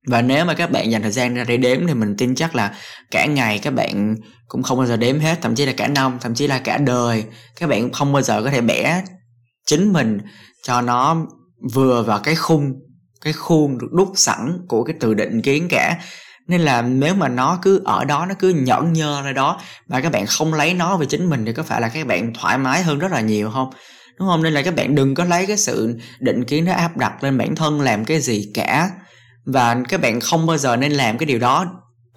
Và 0.08 0.22
nếu 0.22 0.46
mà 0.46 0.54
các 0.54 0.72
bạn 0.72 0.92
dành 0.92 1.02
thời 1.02 1.12
gian 1.12 1.36
ra 1.36 1.44
để 1.44 1.58
đếm 1.58 1.88
thì 1.88 1.94
mình 1.94 2.16
tin 2.18 2.36
chắc 2.36 2.56
là 2.56 2.76
cả 3.12 3.26
ngày 3.26 3.60
các 3.60 3.74
bạn 3.74 4.16
cũng 4.48 4.64
không 4.64 4.78
bao 4.78 4.88
giờ 4.88 4.98
đếm 4.98 5.20
hết, 5.20 5.42
thậm 5.42 5.56
chí 5.56 5.66
là 5.66 5.74
cả 5.78 5.88
năm, 5.88 6.18
thậm 6.22 6.36
chí 6.36 6.48
là 6.48 6.60
cả 6.60 6.78
đời, 6.78 7.24
các 7.60 7.70
bạn 7.70 7.92
không 7.92 8.14
bao 8.14 8.22
giờ 8.22 8.44
có 8.44 8.52
thể 8.52 8.62
bẻ 8.62 9.04
chính 9.66 9.94
mình 9.94 10.18
cho 10.64 10.82
nó 10.82 11.18
vừa 11.74 12.04
vào 12.04 12.20
cái 12.20 12.36
khung, 12.36 12.74
cái 13.22 13.34
khuôn 13.34 13.78
được 13.78 13.88
đúc 13.92 14.12
sẵn 14.16 14.58
của 14.68 14.84
cái 14.84 14.96
từ 15.00 15.14
định 15.14 15.42
kiến 15.42 15.68
cả 15.70 16.00
nên 16.50 16.62
là 16.62 16.82
nếu 16.82 17.16
mà 17.16 17.28
nó 17.28 17.60
cứ 17.62 17.82
ở 17.86 18.06
đó, 18.06 18.26
nó 18.26 18.36
cứ 18.40 18.50
nhẫn 18.50 18.94
nhơ 18.94 19.22
ra 19.22 19.32
đó 19.32 19.60
mà 19.88 20.02
các 20.02 20.12
bạn 20.12 20.26
không 20.26 20.54
lấy 20.54 20.74
nó 20.74 20.98
về 20.98 21.06
chính 21.06 21.30
mình 21.30 21.46
thì 21.46 21.54
có 21.54 21.64
phải 21.64 21.82
là 21.82 21.90
các 21.90 22.08
bạn 22.08 22.34
thoải 22.34 22.58
mái 22.58 22.84
hơn 22.84 23.00
rất 23.00 23.12
là 23.12 23.22
nhiều 23.22 23.52
không? 23.52 23.70
Đúng 24.20 24.28
không? 24.28 24.44
Nên 24.44 24.54
là 24.54 24.62
các 24.62 24.76
bạn 24.76 24.96
đừng 24.96 25.16
có 25.16 25.24
lấy 25.24 25.46
cái 25.46 25.58
sự 25.58 26.00
định 26.20 26.46
kiến, 26.46 26.66
nó 26.66 26.74
áp 26.74 26.98
đặt 26.98 27.24
lên 27.24 27.38
bản 27.38 27.56
thân 27.56 27.82
làm 27.82 28.06
cái 28.06 28.20
gì 28.20 28.52
cả. 28.54 28.90
Và 29.46 29.78
các 29.90 30.02
bạn 30.02 30.20
không 30.20 30.46
bao 30.46 30.58
giờ 30.58 30.76
nên 30.76 30.92
làm 30.92 31.18
cái 31.18 31.26
điều 31.26 31.40
đó 31.40 31.66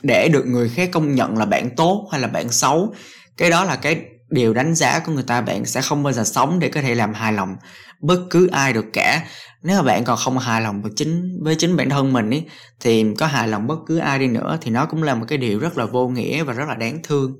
để 0.03 0.29
được 0.29 0.47
người 0.47 0.69
khác 0.69 0.89
công 0.93 1.15
nhận 1.15 1.39
là 1.39 1.47
bạn 1.47 1.77
tốt 1.77 2.09
hay 2.12 2.21
là 2.21 2.29
bạn 2.29 2.53
xấu. 2.53 2.95
Cái 3.37 3.51
đó 3.51 3.65
là 3.65 3.77
cái 3.77 4.01
điều 4.33 4.55
đánh 4.55 4.75
giá 4.75 4.99
của 4.99 5.12
người 5.12 5.23
ta 5.23 5.41
bạn 5.41 5.65
sẽ 5.65 5.83
không 5.83 6.03
bao 6.03 6.12
giờ 6.12 6.25
sống 6.25 6.59
để 6.59 6.69
có 6.69 6.83
thể 6.83 6.95
làm 6.95 7.15
hài 7.15 7.33
lòng 7.33 7.57
bất 8.01 8.19
cứ 8.31 8.47
ai 8.47 8.73
được 8.73 8.87
cả. 8.93 9.27
Nếu 9.62 9.77
mà 9.77 9.83
bạn 9.83 10.05
còn 10.05 10.19
không 10.19 10.39
hài 10.39 10.61
lòng 10.61 10.83
với 10.83 10.93
chính 10.97 11.39
với 11.43 11.55
chính 11.55 11.77
bản 11.77 11.91
thân 11.91 12.12
mình 12.12 12.31
ý 12.31 12.43
thì 12.81 13.05
có 13.19 13.27
hài 13.27 13.49
lòng 13.49 13.67
bất 13.67 13.79
cứ 13.87 13.99
ai 13.99 14.19
đi 14.19 14.27
nữa 14.27 14.59
thì 14.61 14.71
nó 14.71 14.87
cũng 14.87 15.03
là 15.03 15.15
một 15.15 15.25
cái 15.29 15.39
điều 15.39 15.59
rất 15.59 15.79
là 15.79 15.87
vô 15.87 16.09
nghĩa 16.09 16.43
và 16.43 16.53
rất 16.53 16.65
là 16.69 16.75
đáng 16.75 17.01
thương. 17.03 17.37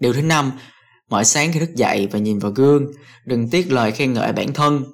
Điều 0.00 0.12
thứ 0.12 0.22
năm 0.22 0.52
mỗi 1.10 1.24
sáng 1.24 1.52
khi 1.52 1.60
thức 1.60 1.74
dậy 1.74 2.08
và 2.12 2.18
nhìn 2.18 2.38
vào 2.38 2.52
gương 2.52 2.86
đừng 3.26 3.50
tiếc 3.50 3.72
lời 3.72 3.92
khen 3.92 4.12
ngợi 4.12 4.32
bản 4.32 4.52
thân. 4.52 4.84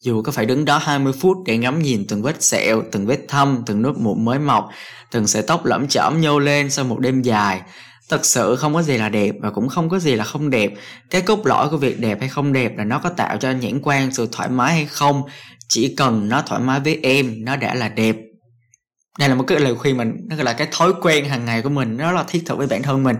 Dù 0.00 0.22
có 0.22 0.32
phải 0.32 0.46
đứng 0.46 0.64
đó 0.64 0.78
20 0.78 1.12
phút 1.20 1.36
để 1.46 1.58
ngắm 1.58 1.82
nhìn 1.82 2.04
từng 2.08 2.22
vết 2.22 2.42
sẹo, 2.42 2.82
từng 2.92 3.06
vết 3.06 3.18
thâm, 3.28 3.62
từng 3.66 3.82
nốt 3.82 3.98
mụn 3.98 4.24
mới 4.24 4.38
mọc, 4.38 4.68
từng 5.10 5.26
sợi 5.26 5.42
tóc 5.42 5.64
lẫm 5.64 5.88
chởm 5.88 6.20
nhô 6.20 6.38
lên 6.38 6.70
sau 6.70 6.84
một 6.84 7.00
đêm 7.00 7.22
dài, 7.22 7.62
Thật 8.08 8.26
sự 8.26 8.56
không 8.56 8.74
có 8.74 8.82
gì 8.82 8.98
là 8.98 9.08
đẹp 9.08 9.34
và 9.40 9.50
cũng 9.50 9.68
không 9.68 9.88
có 9.88 9.98
gì 9.98 10.14
là 10.14 10.24
không 10.24 10.50
đẹp. 10.50 10.72
Cái 11.10 11.22
cốt 11.22 11.46
lõi 11.46 11.68
của 11.68 11.76
việc 11.76 12.00
đẹp 12.00 12.20
hay 12.20 12.28
không 12.28 12.52
đẹp 12.52 12.72
là 12.76 12.84
nó 12.84 12.98
có 12.98 13.10
tạo 13.10 13.36
cho 13.36 13.50
nhãn 13.50 13.80
quan 13.82 14.12
sự 14.12 14.28
thoải 14.32 14.48
mái 14.48 14.74
hay 14.74 14.86
không. 14.86 15.22
Chỉ 15.68 15.94
cần 15.96 16.28
nó 16.28 16.42
thoải 16.46 16.60
mái 16.60 16.80
với 16.80 16.98
em, 17.02 17.44
nó 17.44 17.56
đã 17.56 17.74
là 17.74 17.88
đẹp. 17.88 18.16
Đây 19.18 19.28
là 19.28 19.34
một 19.34 19.44
cái 19.46 19.60
lời 19.60 19.74
khuyên 19.74 19.96
mình, 19.96 20.12
nó 20.28 20.36
là 20.36 20.52
cái 20.52 20.68
thói 20.70 20.92
quen 21.02 21.24
hàng 21.24 21.44
ngày 21.44 21.62
của 21.62 21.68
mình, 21.68 21.96
nó 21.96 22.12
là 22.12 22.24
thiết 22.28 22.42
thực 22.46 22.58
với 22.58 22.66
bản 22.66 22.82
thân 22.82 23.02
mình. 23.02 23.16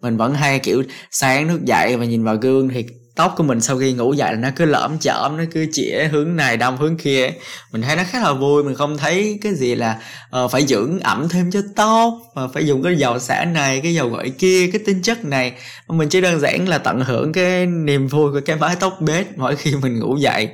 Mình 0.00 0.16
vẫn 0.16 0.34
hay 0.34 0.58
kiểu 0.58 0.82
sáng 1.10 1.48
thức 1.48 1.64
dậy 1.64 1.96
và 1.96 2.04
nhìn 2.04 2.24
vào 2.24 2.36
gương 2.36 2.68
thì 2.68 2.86
tóc 3.18 3.34
của 3.36 3.44
mình 3.44 3.60
sau 3.60 3.78
khi 3.78 3.92
ngủ 3.92 4.12
dậy 4.12 4.32
là 4.32 4.38
nó 4.38 4.48
cứ 4.56 4.64
lõm 4.64 4.98
chởm 4.98 5.36
nó 5.36 5.44
cứ 5.52 5.66
chĩa 5.72 6.08
hướng 6.12 6.36
này 6.36 6.56
đông 6.56 6.76
hướng 6.76 6.96
kia. 6.96 7.30
Mình 7.72 7.82
thấy 7.82 7.96
nó 7.96 8.02
khá 8.10 8.20
là 8.20 8.32
vui 8.32 8.64
mình 8.64 8.74
không 8.74 8.98
thấy 8.98 9.38
cái 9.42 9.54
gì 9.54 9.74
là 9.74 9.98
uh, 10.44 10.50
phải 10.50 10.66
dưỡng 10.66 11.00
ẩm 11.00 11.28
thêm 11.28 11.50
cho 11.50 11.60
tóc 11.76 12.14
và 12.34 12.48
phải 12.54 12.66
dùng 12.66 12.82
cái 12.82 12.96
dầu 12.96 13.18
xả 13.18 13.44
này 13.44 13.80
cái 13.80 13.94
dầu 13.94 14.08
gội 14.08 14.32
kia 14.38 14.70
cái 14.72 14.82
tinh 14.86 15.02
chất 15.02 15.24
này. 15.24 15.52
Mình 15.88 16.08
chỉ 16.08 16.20
đơn 16.20 16.40
giản 16.40 16.68
là 16.68 16.78
tận 16.78 17.00
hưởng 17.00 17.32
cái 17.32 17.66
niềm 17.66 18.08
vui 18.08 18.32
của 18.32 18.40
cái 18.46 18.56
mái 18.56 18.76
tóc 18.80 18.96
bết 19.00 19.26
mỗi 19.36 19.56
khi 19.56 19.74
mình 19.82 19.98
ngủ 19.98 20.16
dậy 20.16 20.48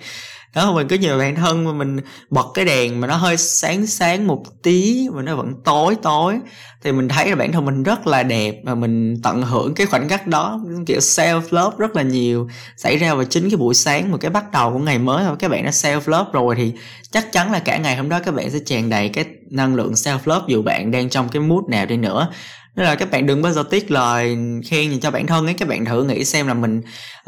đó 0.54 0.72
mình 0.72 0.88
có 0.88 0.96
nhiều 0.96 1.18
bản 1.18 1.34
thân 1.34 1.64
mà 1.64 1.72
mình 1.72 1.96
bật 2.30 2.46
cái 2.54 2.64
đèn 2.64 3.00
mà 3.00 3.06
nó 3.06 3.16
hơi 3.16 3.36
sáng 3.36 3.86
sáng 3.86 4.26
một 4.26 4.44
tí 4.62 5.08
mà 5.12 5.22
nó 5.22 5.36
vẫn 5.36 5.54
tối 5.64 5.96
tối. 6.02 6.38
Thì 6.82 6.92
mình 6.92 7.08
thấy 7.08 7.28
là 7.28 7.36
bản 7.36 7.52
thân 7.52 7.64
mình 7.64 7.82
rất 7.82 8.06
là 8.06 8.22
đẹp 8.22 8.54
và 8.64 8.74
mình 8.74 9.16
tận 9.22 9.42
hưởng 9.42 9.74
cái 9.74 9.86
khoảnh 9.86 10.08
khắc 10.08 10.26
đó. 10.26 10.60
Kiểu 10.86 10.98
self 10.98 11.40
love 11.50 11.76
rất 11.78 11.96
là 11.96 12.02
nhiều 12.02 12.48
xảy 12.76 12.96
ra 12.96 13.14
vào 13.14 13.24
chính 13.24 13.50
cái 13.50 13.56
buổi 13.56 13.74
sáng 13.74 14.10
một 14.10 14.18
cái 14.20 14.30
bắt 14.30 14.52
đầu 14.52 14.72
của 14.72 14.78
ngày 14.78 14.98
mới. 14.98 15.24
Thôi 15.24 15.36
các 15.38 15.50
bạn 15.50 15.64
đã 15.64 15.70
self 15.70 16.00
love 16.06 16.30
rồi 16.32 16.54
thì 16.56 16.72
chắc 17.10 17.32
chắn 17.32 17.52
là 17.52 17.58
cả 17.58 17.76
ngày 17.76 17.96
hôm 17.96 18.08
đó 18.08 18.20
các 18.24 18.34
bạn 18.34 18.50
sẽ 18.50 18.58
tràn 18.66 18.90
đầy 18.90 19.08
cái 19.08 19.24
năng 19.50 19.74
lượng 19.74 19.92
self 19.92 20.18
love 20.24 20.44
dù 20.48 20.62
bạn 20.62 20.90
đang 20.90 21.08
trong 21.08 21.28
cái 21.28 21.42
mood 21.42 21.64
nào 21.68 21.86
đi 21.86 21.96
nữa. 21.96 22.28
Nên 22.76 22.86
là 22.86 22.94
các 22.94 23.10
bạn 23.10 23.26
đừng 23.26 23.42
bao 23.42 23.52
giờ 23.52 23.62
tiếc 23.70 23.90
lời 23.90 24.36
khen 24.70 25.00
cho 25.00 25.10
bản 25.10 25.26
thân 25.26 25.46
ấy. 25.46 25.54
Các 25.54 25.68
bạn 25.68 25.84
thử 25.84 26.04
nghĩ 26.04 26.24
xem 26.24 26.46
là 26.46 26.54
mình 26.54 26.80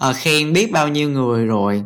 uh, 0.09 0.17
khen 0.17 0.53
biết 0.53 0.73
bao 0.73 0.89
nhiêu 0.89 1.11
người 1.11 1.47
rồi 1.47 1.83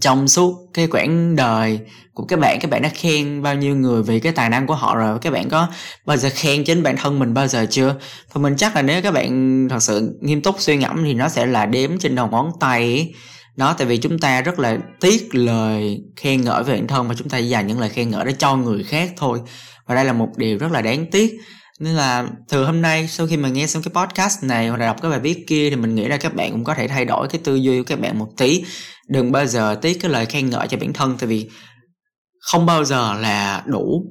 trong 0.00 0.28
suốt 0.28 0.70
cái 0.74 0.86
quãng 0.86 1.36
đời 1.36 1.80
của 2.14 2.24
các 2.24 2.38
bạn 2.38 2.58
các 2.60 2.70
bạn 2.70 2.82
đã 2.82 2.88
khen 2.88 3.42
bao 3.42 3.54
nhiêu 3.54 3.76
người 3.76 4.02
vì 4.02 4.20
cái 4.20 4.32
tài 4.32 4.50
năng 4.50 4.66
của 4.66 4.74
họ 4.74 4.96
rồi, 4.96 5.18
các 5.18 5.32
bạn 5.32 5.48
có 5.48 5.68
bao 6.06 6.16
giờ 6.16 6.30
khen 6.34 6.64
chính 6.64 6.82
bản 6.82 6.96
thân 6.96 7.18
mình 7.18 7.34
bao 7.34 7.46
giờ 7.48 7.66
chưa? 7.70 7.96
Và 8.32 8.40
mình 8.40 8.56
chắc 8.56 8.76
là 8.76 8.82
nếu 8.82 9.02
các 9.02 9.14
bạn 9.14 9.66
thật 9.70 9.82
sự 9.82 10.18
nghiêm 10.20 10.42
túc 10.42 10.56
suy 10.58 10.76
ngẫm 10.76 11.04
thì 11.04 11.14
nó 11.14 11.28
sẽ 11.28 11.46
là 11.46 11.66
đếm 11.66 11.98
trên 11.98 12.14
đầu 12.14 12.28
ngón 12.28 12.50
tay 12.60 13.14
đó, 13.56 13.74
tại 13.78 13.86
vì 13.86 13.96
chúng 13.96 14.18
ta 14.18 14.40
rất 14.40 14.58
là 14.58 14.78
tiếc 15.00 15.34
lời 15.34 16.00
khen 16.16 16.40
ngợi 16.40 16.62
về 16.62 16.74
bản 16.74 16.86
thân 16.86 17.08
mà 17.08 17.14
chúng 17.18 17.28
ta 17.28 17.38
dành 17.38 17.66
những 17.66 17.80
lời 17.80 17.88
khen 17.88 18.10
ngợi 18.10 18.24
đó 18.24 18.30
cho 18.38 18.56
người 18.56 18.84
khác 18.84 19.12
thôi. 19.16 19.40
Và 19.86 19.94
đây 19.94 20.04
là 20.04 20.12
một 20.12 20.28
điều 20.36 20.58
rất 20.58 20.72
là 20.72 20.82
đáng 20.82 21.06
tiếc 21.10 21.40
nên 21.80 21.94
là 21.94 22.28
từ 22.48 22.64
hôm 22.64 22.82
nay 22.82 23.08
sau 23.08 23.26
khi 23.26 23.36
mà 23.36 23.48
nghe 23.48 23.66
xong 23.66 23.82
cái 23.82 23.92
podcast 23.94 24.44
này 24.44 24.68
hoặc 24.68 24.76
là 24.76 24.86
đọc 24.86 24.96
cái 25.02 25.10
bài 25.10 25.20
viết 25.20 25.44
kia 25.46 25.70
thì 25.70 25.76
mình 25.76 25.94
nghĩ 25.94 26.08
là 26.08 26.16
các 26.16 26.34
bạn 26.34 26.52
cũng 26.52 26.64
có 26.64 26.74
thể 26.74 26.88
thay 26.88 27.04
đổi 27.04 27.28
cái 27.28 27.40
tư 27.44 27.54
duy 27.54 27.78
của 27.78 27.84
các 27.86 28.00
bạn 28.00 28.18
một 28.18 28.28
tí. 28.36 28.64
Đừng 29.08 29.32
bao 29.32 29.46
giờ 29.46 29.78
tiếc 29.82 29.94
cái 30.00 30.10
lời 30.10 30.26
khen 30.26 30.50
ngợi 30.50 30.68
cho 30.68 30.78
bản 30.78 30.92
thân, 30.92 31.16
tại 31.18 31.26
vì 31.26 31.50
không 32.40 32.66
bao 32.66 32.84
giờ 32.84 33.14
là 33.14 33.62
đủ 33.66 34.04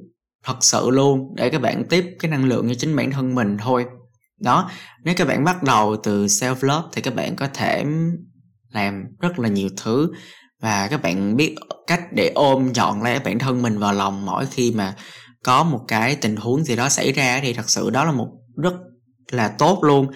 thật 0.44 0.56
sự 0.60 0.90
luôn 0.90 1.34
để 1.36 1.50
các 1.50 1.62
bạn 1.62 1.84
tiếp 1.88 2.04
cái 2.18 2.30
năng 2.30 2.44
lượng 2.44 2.68
cho 2.68 2.74
chính 2.74 2.96
bản 2.96 3.10
thân 3.10 3.34
mình 3.34 3.56
thôi. 3.58 3.86
Đó, 4.40 4.70
nếu 5.04 5.14
các 5.16 5.28
bạn 5.28 5.44
bắt 5.44 5.62
đầu 5.62 5.96
từ 6.02 6.26
self 6.26 6.56
love 6.60 6.88
thì 6.92 7.02
các 7.02 7.14
bạn 7.14 7.36
có 7.36 7.48
thể 7.54 7.84
làm 8.72 9.04
rất 9.20 9.38
là 9.38 9.48
nhiều 9.48 9.68
thứ 9.84 10.12
và 10.62 10.88
các 10.88 11.02
bạn 11.02 11.36
biết 11.36 11.54
cách 11.86 12.02
để 12.12 12.32
ôm 12.34 12.72
chọn 12.72 13.02
lấy 13.02 13.18
bản 13.18 13.38
thân 13.38 13.62
mình 13.62 13.78
vào 13.78 13.92
lòng 13.92 14.26
mỗi 14.26 14.46
khi 14.46 14.72
mà 14.76 14.94
có 15.44 15.64
một 15.64 15.84
cái 15.88 16.16
tình 16.16 16.36
huống 16.36 16.64
gì 16.64 16.76
đó 16.76 16.88
xảy 16.88 17.12
ra 17.12 17.40
thì 17.42 17.52
thật 17.52 17.70
sự 17.70 17.90
đó 17.90 18.04
là 18.04 18.12
một 18.12 18.28
rất 18.62 18.74
là 19.30 19.48
tốt 19.48 19.78
luôn. 19.82 20.06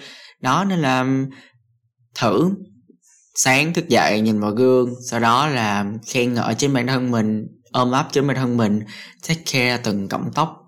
Đó, 0.41 0.63
nên 0.63 0.79
là 0.79 1.05
thử 2.15 2.51
sáng 3.35 3.73
thức 3.73 3.87
dậy 3.87 4.21
nhìn 4.21 4.39
vào 4.39 4.51
gương, 4.51 4.93
sau 5.09 5.19
đó 5.19 5.47
là 5.47 5.85
khen 6.07 6.33
ngợi 6.33 6.55
chính 6.55 6.73
bản 6.73 6.87
thân 6.87 7.11
mình, 7.11 7.47
ôm 7.71 7.91
ấp 7.91 8.07
chính 8.11 8.27
bản 8.27 8.37
thân 8.37 8.57
mình, 8.57 8.79
take 9.27 9.41
care 9.51 9.77
từng 9.83 10.07
cọng 10.07 10.31
tóc. 10.35 10.61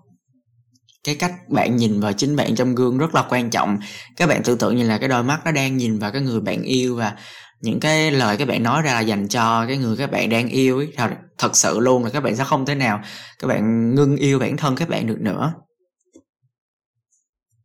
Cái 1.04 1.14
cách 1.14 1.32
bạn 1.48 1.76
nhìn 1.76 2.00
vào 2.00 2.12
chính 2.12 2.36
bạn 2.36 2.54
trong 2.54 2.74
gương 2.74 2.98
rất 2.98 3.14
là 3.14 3.24
quan 3.28 3.50
trọng. 3.50 3.78
Các 4.16 4.26
bạn 4.26 4.42
tưởng 4.42 4.58
tượng 4.58 4.76
như 4.76 4.88
là 4.88 4.98
cái 4.98 5.08
đôi 5.08 5.22
mắt 5.22 5.40
nó 5.44 5.52
đang 5.52 5.76
nhìn 5.76 5.98
vào 5.98 6.12
cái 6.12 6.22
người 6.22 6.40
bạn 6.40 6.62
yêu 6.62 6.96
và 6.96 7.16
những 7.60 7.80
cái 7.80 8.10
lời 8.10 8.36
các 8.36 8.48
bạn 8.48 8.62
nói 8.62 8.82
ra 8.82 8.94
là 8.94 9.00
dành 9.00 9.28
cho 9.28 9.66
cái 9.66 9.76
người 9.76 9.96
các 9.96 10.10
bạn 10.10 10.28
đang 10.28 10.48
yêu 10.48 10.76
ấy 10.76 10.92
thật, 10.96 11.10
thật 11.38 11.56
sự 11.56 11.78
luôn 11.80 12.04
là 12.04 12.10
các 12.10 12.20
bạn 12.20 12.36
sẽ 12.36 12.44
không 12.44 12.66
thể 12.66 12.74
nào 12.74 13.00
các 13.38 13.48
bạn 13.48 13.94
ngưng 13.94 14.16
yêu 14.16 14.38
bản 14.38 14.56
thân 14.56 14.76
các 14.76 14.88
bạn 14.88 15.06
được 15.06 15.20
nữa. 15.20 15.52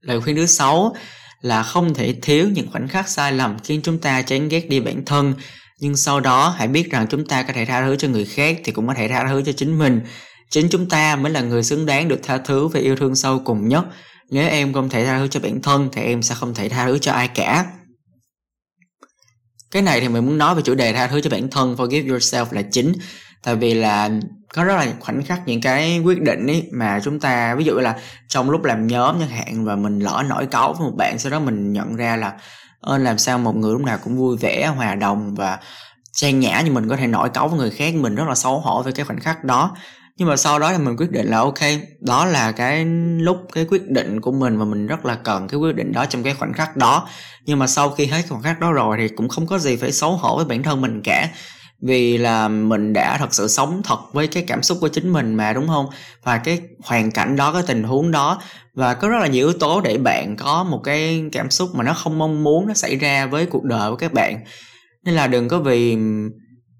Lời 0.02 0.22
khuyên 0.22 0.36
thứ 0.36 0.46
sáu 0.46 0.96
là 1.42 1.64
không 1.64 1.94
thể 1.94 2.16
thiếu 2.22 2.50
những 2.50 2.72
khoảnh 2.72 2.88
khắc 2.88 3.10
sai 3.10 3.32
lầm 3.32 3.60
khiến 3.64 3.82
chúng 3.84 3.98
ta 3.98 4.22
chán 4.22 4.50
ghét 4.50 4.70
đi 4.70 4.80
bản 4.80 5.06
thân. 5.06 5.34
Nhưng 5.80 5.98
sau 5.98 6.20
đó 6.20 6.54
hãy 6.58 6.68
biết 6.68 6.92
rằng 6.92 7.08
chúng 7.10 7.26
ta 7.26 7.44
có 7.44 7.54
thể 7.54 7.66
tha 7.66 7.82
thứ 7.82 7.96
cho 7.96 8.08
người 8.08 8.26
khác 8.26 8.62
thì 8.64 8.72
cũng 8.72 8.88
có 8.88 8.94
thể 8.94 9.08
tha 9.08 9.28
thứ 9.28 9.42
cho 9.46 9.52
chính 9.52 9.80
mình. 9.80 10.02
Chính 10.50 10.68
chúng 10.70 10.90
ta 10.90 11.16
mới 11.16 11.32
là 11.32 11.42
người 11.42 11.64
xứng 11.64 11.86
đáng 11.86 12.08
được 12.08 12.20
tha 12.24 12.38
thứ 12.38 12.68
và 12.68 12.80
yêu 12.80 12.96
thương 12.96 13.16
sâu 13.16 13.42
cùng 13.46 13.68
nhất. 13.68 13.86
Nếu 14.30 14.50
em 14.50 14.74
không 14.74 14.90
thể 14.90 15.06
tha 15.06 15.20
thứ 15.20 15.28
cho 15.28 15.40
bản 15.40 15.62
thân 15.62 15.90
thì 15.92 16.02
em 16.02 16.22
sẽ 16.22 16.36
không 16.36 16.54
thể 16.54 16.70
tha 16.70 16.86
thứ 16.86 16.98
cho 16.98 17.12
ai 17.12 17.28
cả 17.28 17.66
cái 19.74 19.82
này 19.82 20.02
thì 20.02 20.08
mình 20.08 20.26
muốn 20.26 20.38
nói 20.38 20.56
về 20.56 20.62
chủ 20.62 20.76
đề 20.76 20.94
tha 20.94 21.08
thứ 21.08 21.22
cho 21.22 21.30
bản 21.30 21.50
thân, 21.50 21.76
forgive 21.76 22.08
yourself 22.08 22.46
là 22.52 22.62
chính. 22.62 22.94
Tại 23.44 23.56
vì 23.56 23.74
là 23.74 24.10
có 24.54 24.64
rất 24.64 24.76
là 24.76 24.88
khoảnh 25.00 25.24
khắc 25.24 25.48
những 25.48 25.62
cái 25.62 26.00
quyết 26.00 26.22
định 26.22 26.48
ấy 26.48 26.70
mà 26.72 27.00
chúng 27.04 27.20
ta, 27.20 27.56
ví 27.56 27.66
dụ 27.66 27.74
là 27.74 27.96
trong 28.28 28.50
lúc 28.50 28.64
làm 28.64 28.88
nhóm 28.88 29.20
chẳng 29.20 29.30
hạn 29.30 29.66
và 29.66 29.76
mình 29.76 30.00
lỡ 30.00 30.24
nổi 30.30 30.46
cáu 30.46 30.74
với 30.74 30.90
một 30.90 30.96
bạn, 30.98 31.20
sau 31.20 31.32
đó 31.32 31.40
mình 31.40 31.74
nhận 31.74 31.96
ra 31.96 32.16
là 32.16 32.34
ơn 32.82 33.04
làm 33.04 33.18
sao 33.18 33.40
một 33.40 33.56
người 33.56 33.74
lúc 33.74 33.82
nào 33.82 33.98
cũng 34.04 34.18
vui 34.18 34.38
vẻ, 34.38 34.72
hòa 34.76 34.96
đồng 34.96 35.36
và 35.36 35.60
trang 36.12 36.40
nhã 36.40 36.62
như 36.62 36.72
mình 36.72 36.90
có 36.90 36.96
thể 36.96 37.08
nổi 37.08 37.30
cáu 37.30 37.48
với 37.48 37.60
người 37.60 37.72
khác. 37.72 37.96
Mình 37.96 38.16
rất 38.16 38.28
là 38.28 38.36
xấu 38.36 38.60
hổ 38.60 38.82
về 38.82 38.92
cái 38.92 39.06
khoảnh 39.06 39.20
khắc 39.20 39.44
đó 39.44 39.76
nhưng 40.18 40.28
mà 40.28 40.36
sau 40.36 40.60
đó 40.60 40.72
thì 40.72 40.78
mình 40.78 40.96
quyết 40.98 41.12
định 41.12 41.28
là 41.28 41.38
ok, 41.38 41.60
đó 42.00 42.26
là 42.26 42.52
cái 42.52 42.86
lúc, 43.20 43.38
cái 43.54 43.66
quyết 43.66 43.90
định 43.90 44.22
của 44.22 44.32
mình 44.32 44.58
và 44.58 44.66
mình 44.66 44.88
rất 44.88 45.06
là 45.06 45.16
cần 45.16 45.48
cái 45.48 45.60
quyết 45.60 45.76
định 45.76 45.92
đó 45.92 46.06
trong 46.06 46.24
cái 46.24 46.34
khoảnh 46.34 46.54
khắc 46.54 46.78
đó. 46.78 47.08
Nhưng 47.46 47.60
mà 47.60 47.68
sau 47.68 47.90
khi 47.90 48.06
hết 48.06 48.22
cái 48.22 48.28
khoảnh 48.30 48.42
khắc 48.42 48.60
đó 48.60 48.72
rồi 48.72 48.98
thì 49.00 49.08
cũng 49.16 49.30
không 49.30 49.48
có 49.48 49.60
gì 49.60 49.76
phải 49.76 49.92
xấu 49.92 50.16
hổ 50.16 50.36
với 50.36 50.46
bản 50.46 50.64
thân 50.64 50.82
mình 50.82 51.02
cả. 51.04 51.30
Vì 51.82 52.18
là 52.18 52.48
mình 52.48 52.94
đã 52.94 53.18
thật 53.18 53.34
sự 53.34 53.48
sống 53.48 53.82
thật 53.84 54.00
với 54.14 54.28
cái 54.28 54.44
cảm 54.48 54.64
xúc 54.64 54.78
của 54.82 54.88
chính 54.88 55.14
mình 55.14 55.36
mà, 55.36 55.54
đúng 55.54 55.68
không? 55.68 55.86
Và 56.24 56.38
cái 56.38 56.62
hoàn 56.84 57.12
cảnh 57.12 57.36
đó, 57.36 57.54
cái 57.54 57.64
tình 57.68 57.84
huống 57.84 58.12
đó. 58.12 58.42
Và 58.76 58.94
có 58.94 59.10
rất 59.10 59.18
là 59.20 59.28
nhiều 59.28 59.48
yếu 59.48 59.58
tố 59.58 59.82
để 59.82 59.98
bạn 59.98 60.36
có 60.36 60.64
một 60.64 60.82
cái 60.84 61.24
cảm 61.32 61.50
xúc 61.50 61.70
mà 61.76 61.84
nó 61.84 61.94
không 61.94 62.18
mong 62.18 62.44
muốn 62.44 62.68
nó 62.68 62.74
xảy 62.74 62.96
ra 62.96 63.26
với 63.26 63.46
cuộc 63.46 63.64
đời 63.64 63.90
của 63.90 63.96
các 63.96 64.14
bạn. 64.14 64.40
Nên 65.06 65.16
là 65.16 65.28
đừng 65.28 65.48
có 65.48 65.60
vì 65.60 65.98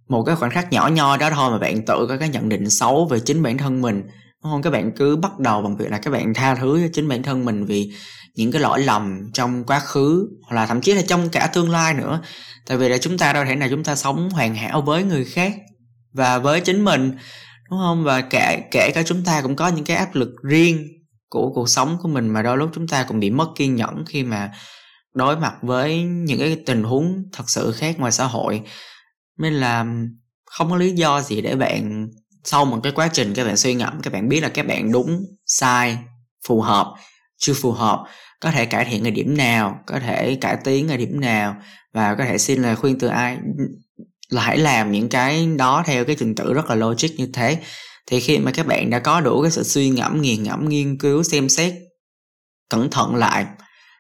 một 0.10 0.24
cái 0.24 0.36
khoảnh 0.36 0.52
khắc 0.52 0.72
nhỏ 0.72 0.88
nho 0.88 1.18
đó 1.18 1.30
thôi 1.30 1.52
mà 1.52 1.58
bạn 1.58 1.86
tự 1.86 2.06
có 2.10 2.18
cái 2.18 2.30
nhận 2.30 2.50
định 2.50 2.70
xấu 2.70 3.06
về 3.06 3.20
chính 3.20 3.44
bản 3.44 3.58
thân 3.58 3.82
mình, 3.82 4.02
đúng 4.44 4.52
không? 4.52 4.62
Các 4.62 4.70
bạn 4.70 4.92
cứ 4.96 5.16
bắt 5.16 5.40
đầu 5.40 5.62
bằng 5.62 5.78
việc 5.78 5.92
là 5.92 5.98
các 5.98 6.12
bạn 6.12 6.34
tha 6.34 6.56
thứ 6.56 6.80
cho 6.84 6.90
chính 6.94 7.08
bản 7.08 7.24
thân 7.24 7.46
mình 7.46 7.66
vì 7.66 7.92
những 8.36 8.52
cái 8.52 8.62
lỗi 8.62 8.80
lầm 8.80 9.30
trong 9.34 9.64
quá 9.64 9.80
khứ 9.80 10.28
hoặc 10.44 10.56
là 10.56 10.66
thậm 10.66 10.82
chí 10.82 10.94
là 10.94 11.02
trong 11.08 11.30
cả 11.30 11.50
tương 11.54 11.70
lai 11.70 11.94
nữa. 11.94 12.22
Tại 12.68 12.78
vì 12.78 12.90
là 12.90 12.98
chúng 12.98 13.18
ta 13.18 13.34
đâu 13.34 13.46
thể 13.46 13.56
nào 13.56 13.70
chúng 13.70 13.84
ta 13.84 13.96
sống 13.96 14.30
hoàn 14.30 14.56
hảo 14.56 14.82
với 14.82 15.04
người 15.04 15.26
khác 15.26 15.54
và 16.14 16.40
với 16.40 16.62
chính 16.62 16.86
mình, 16.86 17.12
đúng 17.70 17.80
không? 17.80 18.04
Và 18.04 18.22
kể 18.22 18.62
kể 18.72 18.92
cả 18.94 19.04
chúng 19.04 19.24
ta 19.24 19.42
cũng 19.42 19.56
có 19.56 19.68
những 19.68 19.86
cái 19.86 19.98
áp 19.98 20.16
lực 20.16 20.30
riêng 20.44 20.88
của 21.30 21.52
cuộc 21.56 21.70
sống 21.70 21.98
của 22.02 22.08
mình 22.08 22.30
mà 22.30 22.42
đôi 22.42 22.58
lúc 22.58 22.70
chúng 22.76 22.88
ta 22.88 23.06
cũng 23.08 23.20
bị 23.20 23.30
mất 23.30 23.48
kiên 23.56 23.76
nhẫn 23.76 24.04
khi 24.08 24.24
mà 24.24 24.52
đối 25.14 25.38
mặt 25.38 25.54
với 25.62 26.04
những 26.04 26.40
cái 26.40 26.58
tình 26.66 26.84
huống 26.84 27.24
thật 27.34 27.44
sự 27.48 27.72
khác 27.72 28.00
ngoài 28.00 28.12
xã 28.12 28.26
hội 28.26 28.62
nên 29.38 29.54
là 29.54 29.86
không 30.46 30.70
có 30.70 30.76
lý 30.76 30.92
do 30.92 31.22
gì 31.22 31.42
để 31.42 31.56
bạn, 31.56 32.08
sau 32.44 32.66
một 32.66 32.80
cái 32.84 32.92
quá 32.92 33.10
trình 33.14 33.34
các 33.34 33.46
bạn 33.46 33.58
suy 33.58 33.74
ngẫm, 33.74 34.02
các 34.02 34.14
bạn 34.14 34.30
biết 34.30 34.42
là 34.42 34.50
các 34.50 34.68
bạn 34.68 34.92
đúng, 34.92 35.26
sai, 35.46 35.98
phù 36.48 36.62
hợp, 36.62 36.94
chưa 37.38 37.54
phù 37.54 37.72
hợp, 37.72 38.04
có 38.40 38.52
thể 38.52 38.66
cải 38.66 38.86
thiện 38.86 39.08
ở 39.08 39.10
điểm 39.10 39.38
nào, 39.38 39.80
có 39.88 40.00
thể 40.00 40.38
cải 40.42 40.58
tiến 40.64 40.90
ở 40.90 40.98
điểm 40.98 41.20
nào 41.20 41.56
và 41.94 42.16
có 42.16 42.26
thể 42.26 42.38
xin 42.38 42.62
lời 42.62 42.76
khuyên 42.76 43.00
từ 43.00 43.08
ai. 43.08 43.38
Là 44.30 44.42
hãy 44.42 44.58
làm 44.58 44.92
những 44.92 45.10
cái 45.10 45.48
đó 45.58 45.84
theo 45.86 46.06
cái 46.06 46.16
trình 46.20 46.36
tự 46.36 46.54
rất 46.54 46.66
là 46.70 46.76
logic 46.76 47.10
như 47.18 47.28
thế. 47.34 47.58
Thì 48.08 48.20
khi 48.20 48.38
mà 48.38 48.52
các 48.52 48.68
bạn 48.68 48.90
đã 48.90 49.00
có 49.00 49.22
đủ 49.22 49.42
cái 49.42 49.52
sự 49.52 49.64
suy 49.64 49.90
ngẫm, 49.90 50.22
nghiền 50.22 50.44
ngẫm, 50.44 50.70
nghiên 50.70 50.98
cứu, 50.98 51.24
xem 51.24 51.50
xét 51.50 51.74
cẩn 52.70 52.90
thận 52.90 53.16
lại, 53.16 53.46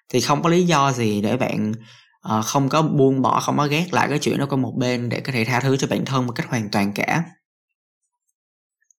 thì 0.10 0.22
không 0.22 0.44
có 0.44 0.50
lý 0.50 0.64
do 0.64 0.92
gì 0.92 1.22
để 1.22 1.38
bạn 1.38 1.74
Ờ, 2.24 2.42
không 2.42 2.70
có 2.70 2.82
buông 2.82 3.22
bỏ, 3.22 3.40
không 3.40 3.58
có 3.58 3.68
ghét 3.68 3.88
lại 3.92 4.08
cái 4.10 4.20
chuyện 4.20 4.38
đó 4.38 4.46
qua 4.50 4.58
một 4.58 4.74
bên 4.78 5.10
để 5.10 5.20
có 5.20 5.32
thể 5.32 5.46
tha 5.46 5.60
thứ 5.60 5.78
cho 5.78 5.88
bản 5.88 6.06
thân 6.06 6.28
một 6.28 6.34
cách 6.34 6.50
hoàn 6.50 6.70
toàn 6.70 6.94
cả. 6.94 7.24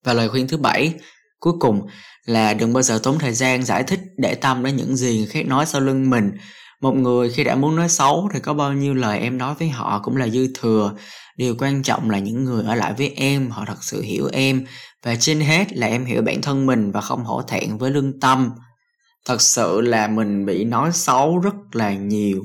Và 0.04 0.12
lời 0.12 0.28
khuyên 0.28 0.48
thứ 0.48 0.56
bảy, 0.56 0.94
cuối 1.40 1.52
cùng 1.60 1.86
là 2.24 2.54
đừng 2.54 2.72
bao 2.72 2.82
giờ 2.82 3.00
tốn 3.02 3.18
thời 3.18 3.32
gian 3.32 3.62
giải 3.64 3.82
thích 3.82 4.00
để 4.16 4.34
tâm 4.34 4.64
đến 4.64 4.76
những 4.76 4.96
gì 4.96 5.18
người 5.18 5.26
khác 5.26 5.46
nói 5.46 5.66
sau 5.66 5.80
lưng 5.80 6.10
mình. 6.10 6.32
Một 6.80 6.92
người 6.92 7.30
khi 7.30 7.44
đã 7.44 7.54
muốn 7.54 7.76
nói 7.76 7.88
xấu 7.88 8.28
thì 8.34 8.40
có 8.40 8.54
bao 8.54 8.72
nhiêu 8.72 8.94
lời 8.94 9.18
em 9.18 9.38
nói 9.38 9.54
với 9.58 9.68
họ 9.68 10.00
cũng 10.04 10.16
là 10.16 10.28
dư 10.28 10.48
thừa. 10.54 10.92
Điều 11.36 11.54
quan 11.58 11.82
trọng 11.82 12.10
là 12.10 12.18
những 12.18 12.44
người 12.44 12.64
ở 12.64 12.74
lại 12.74 12.94
với 12.98 13.12
em, 13.16 13.50
họ 13.50 13.64
thật 13.66 13.84
sự 13.84 14.02
hiểu 14.02 14.28
em. 14.32 14.66
Và 15.02 15.16
trên 15.16 15.40
hết 15.40 15.72
là 15.72 15.86
em 15.86 16.04
hiểu 16.04 16.22
bản 16.22 16.42
thân 16.42 16.66
mình 16.66 16.92
và 16.92 17.00
không 17.00 17.24
hổ 17.24 17.42
thẹn 17.42 17.78
với 17.78 17.90
lương 17.90 18.20
tâm. 18.20 18.50
Thật 19.26 19.40
sự 19.40 19.80
là 19.80 20.06
mình 20.06 20.46
bị 20.46 20.64
nói 20.64 20.90
xấu 20.92 21.38
rất 21.38 21.54
là 21.72 21.94
nhiều 21.94 22.42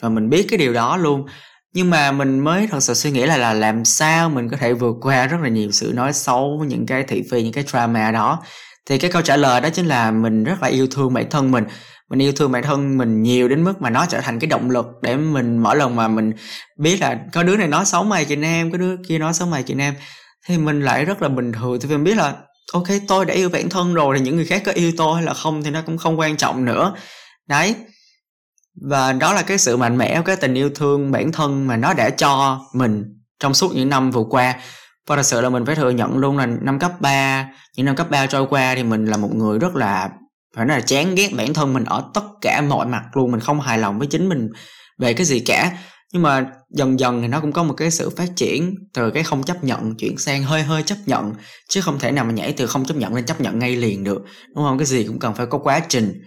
và 0.00 0.08
mình 0.08 0.30
biết 0.30 0.46
cái 0.50 0.58
điều 0.58 0.72
đó 0.72 0.96
luôn. 0.96 1.26
Nhưng 1.74 1.90
mà 1.90 2.12
mình 2.12 2.38
mới 2.40 2.66
thật 2.70 2.80
sự 2.80 2.94
suy 2.94 3.10
nghĩ 3.10 3.26
là 3.26 3.36
là 3.36 3.52
làm 3.52 3.84
sao 3.84 4.30
mình 4.30 4.48
có 4.48 4.56
thể 4.56 4.72
vượt 4.72 4.96
qua 5.00 5.26
rất 5.26 5.38
là 5.42 5.48
nhiều 5.48 5.70
sự 5.70 5.92
nói 5.94 6.12
xấu, 6.12 6.64
những 6.68 6.86
cái 6.86 7.02
thị 7.02 7.22
phi, 7.30 7.42
những 7.42 7.52
cái 7.52 7.64
drama 7.64 8.10
đó. 8.10 8.42
Thì 8.86 8.98
cái 8.98 9.10
câu 9.10 9.22
trả 9.22 9.36
lời 9.36 9.60
đó 9.60 9.68
chính 9.68 9.86
là 9.86 10.10
mình 10.10 10.44
rất 10.44 10.62
là 10.62 10.68
yêu 10.68 10.86
thương 10.90 11.14
bản 11.14 11.30
thân 11.30 11.50
mình. 11.50 11.64
Mình 12.10 12.22
yêu 12.22 12.32
thương 12.32 12.52
bản 12.52 12.62
thân 12.62 12.98
mình 12.98 13.22
nhiều 13.22 13.48
đến 13.48 13.64
mức 13.64 13.82
mà 13.82 13.90
nó 13.90 14.06
trở 14.06 14.20
thành 14.20 14.38
cái 14.38 14.48
động 14.48 14.70
lực 14.70 14.86
để 15.02 15.16
mình 15.16 15.58
mỗi 15.58 15.76
lần 15.76 15.96
mà 15.96 16.08
mình 16.08 16.32
biết 16.78 17.00
là 17.00 17.18
có 17.32 17.42
đứa 17.42 17.56
này 17.56 17.68
nói 17.68 17.84
xấu 17.86 18.04
mày 18.04 18.24
chị 18.24 18.36
nam, 18.36 18.72
có 18.72 18.78
đứa 18.78 18.96
kia 19.08 19.18
nói 19.18 19.34
xấu 19.34 19.48
mày 19.48 19.62
chị 19.62 19.74
nam. 19.74 19.94
Thì 20.46 20.58
mình 20.58 20.80
lại 20.80 21.04
rất 21.04 21.22
là 21.22 21.28
bình 21.28 21.52
thường. 21.52 21.78
Thì 21.80 21.88
mình 21.88 22.04
biết 22.04 22.16
là, 22.16 22.34
ok, 22.72 22.86
tôi 23.08 23.24
đã 23.24 23.34
yêu 23.34 23.48
bản 23.48 23.68
thân 23.68 23.94
rồi 23.94 24.18
thì 24.18 24.24
những 24.24 24.36
người 24.36 24.46
khác 24.46 24.62
có 24.66 24.72
yêu 24.72 24.92
tôi 24.96 25.14
hay 25.14 25.24
là 25.24 25.34
không 25.34 25.62
thì 25.62 25.70
nó 25.70 25.82
cũng 25.86 25.98
không 25.98 26.18
quan 26.18 26.36
trọng 26.36 26.64
nữa. 26.64 26.94
Đấy 27.48 27.74
và 28.90 29.12
đó 29.12 29.32
là 29.32 29.42
cái 29.42 29.58
sự 29.58 29.76
mạnh 29.76 29.98
mẽ 29.98 30.22
cái 30.24 30.36
tình 30.36 30.54
yêu 30.54 30.70
thương 30.74 31.10
bản 31.10 31.32
thân 31.32 31.66
mà 31.66 31.76
nó 31.76 31.94
đã 31.94 32.10
cho 32.10 32.60
mình 32.74 33.04
trong 33.40 33.54
suốt 33.54 33.74
những 33.74 33.88
năm 33.88 34.10
vừa 34.10 34.24
qua. 34.30 34.54
Và 35.06 35.16
thật 35.16 35.22
sự 35.22 35.40
là 35.40 35.48
mình 35.48 35.66
phải 35.66 35.74
thừa 35.74 35.90
nhận 35.90 36.18
luôn 36.18 36.38
là 36.38 36.46
năm 36.46 36.78
cấp 36.78 37.00
3 37.00 37.48
những 37.76 37.86
năm 37.86 37.96
cấp 37.96 38.10
3 38.10 38.26
trôi 38.26 38.46
qua 38.46 38.74
thì 38.74 38.82
mình 38.82 39.04
là 39.04 39.16
một 39.16 39.34
người 39.34 39.58
rất 39.58 39.76
là, 39.76 40.10
phải 40.56 40.66
nói 40.66 40.76
là 40.76 40.82
chán 40.86 41.14
ghét 41.14 41.28
bản 41.36 41.54
thân 41.54 41.74
mình 41.74 41.84
ở 41.84 42.10
tất 42.14 42.24
cả 42.40 42.62
mọi 42.68 42.86
mặt 42.86 43.02
luôn. 43.12 43.30
Mình 43.30 43.40
không 43.40 43.60
hài 43.60 43.78
lòng 43.78 43.98
với 43.98 44.06
chính 44.06 44.28
mình 44.28 44.48
về 44.98 45.14
cái 45.14 45.26
gì 45.26 45.40
cả. 45.40 45.72
Nhưng 46.12 46.22
mà 46.22 46.46
dần 46.70 47.00
dần 47.00 47.22
thì 47.22 47.28
nó 47.28 47.40
cũng 47.40 47.52
có 47.52 47.62
một 47.62 47.74
cái 47.76 47.90
sự 47.90 48.10
phát 48.10 48.28
triển 48.36 48.74
từ 48.94 49.10
cái 49.10 49.22
không 49.22 49.42
chấp 49.42 49.64
nhận 49.64 49.94
chuyển 49.96 50.18
sang 50.18 50.42
hơi 50.42 50.62
hơi 50.62 50.82
chấp 50.82 50.96
nhận, 51.06 51.32
chứ 51.68 51.80
không 51.80 51.98
thể 51.98 52.10
nào 52.12 52.24
mà 52.24 52.32
nhảy 52.32 52.52
từ 52.52 52.66
không 52.66 52.84
chấp 52.84 52.96
nhận 52.96 53.14
lên 53.14 53.26
chấp 53.26 53.40
nhận 53.40 53.58
ngay 53.58 53.76
liền 53.76 54.04
được, 54.04 54.22
đúng 54.54 54.64
không? 54.64 54.78
Cái 54.78 54.86
gì 54.86 55.04
cũng 55.04 55.18
cần 55.18 55.34
phải 55.34 55.46
có 55.46 55.58
quá 55.58 55.80
trình 55.88 56.22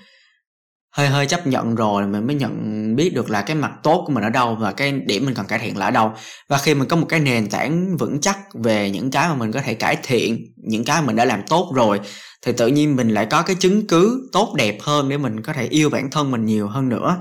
hơi 0.94 1.08
hơi 1.08 1.26
chấp 1.28 1.48
nhận 1.48 1.76
rồi 1.76 2.08
mình 2.08 2.28
mới 2.28 2.36
nhận 2.36 2.96
biết 2.96 3.14
được 3.16 3.30
là 3.30 3.42
cái 3.42 3.56
mặt 3.56 3.72
tốt 3.84 4.04
của 4.06 4.14
mình 4.14 4.24
ở 4.24 4.30
đâu 4.30 4.56
và 4.56 4.72
cái 4.72 4.92
điểm 4.92 5.26
mình 5.26 5.36
cần 5.36 5.46
cải 5.46 5.60
thiện 5.60 5.78
là 5.78 5.86
ở 5.86 5.92
đâu. 5.92 6.12
Và 6.50 6.58
khi 6.58 6.74
mình 6.74 6.88
có 6.88 6.96
một 6.96 7.06
cái 7.10 7.20
nền 7.20 7.50
tảng 7.50 7.98
vững 7.98 8.22
chắc 8.22 8.38
về 8.64 8.90
những 8.90 9.12
cái 9.12 9.28
mà 9.28 9.36
mình 9.36 9.52
có 9.52 9.62
thể 9.62 9.74
cải 9.74 9.98
thiện, 10.04 10.38
những 10.70 10.86
cái 10.86 11.02
mình 11.02 11.16
đã 11.16 11.26
làm 11.26 11.42
tốt 11.50 11.72
rồi, 11.76 12.00
thì 12.46 12.52
tự 12.52 12.68
nhiên 12.68 12.96
mình 12.96 13.10
lại 13.10 13.26
có 13.26 13.42
cái 13.42 13.56
chứng 13.56 13.88
cứ 13.88 14.30
tốt 14.32 14.54
đẹp 14.58 14.78
hơn 14.82 15.10
để 15.10 15.18
mình 15.18 15.42
có 15.42 15.54
thể 15.54 15.66
yêu 15.66 15.90
bản 15.90 16.12
thân 16.12 16.32
mình 16.32 16.46
nhiều 16.46 16.68
hơn 16.68 16.90
nữa. 16.90 17.18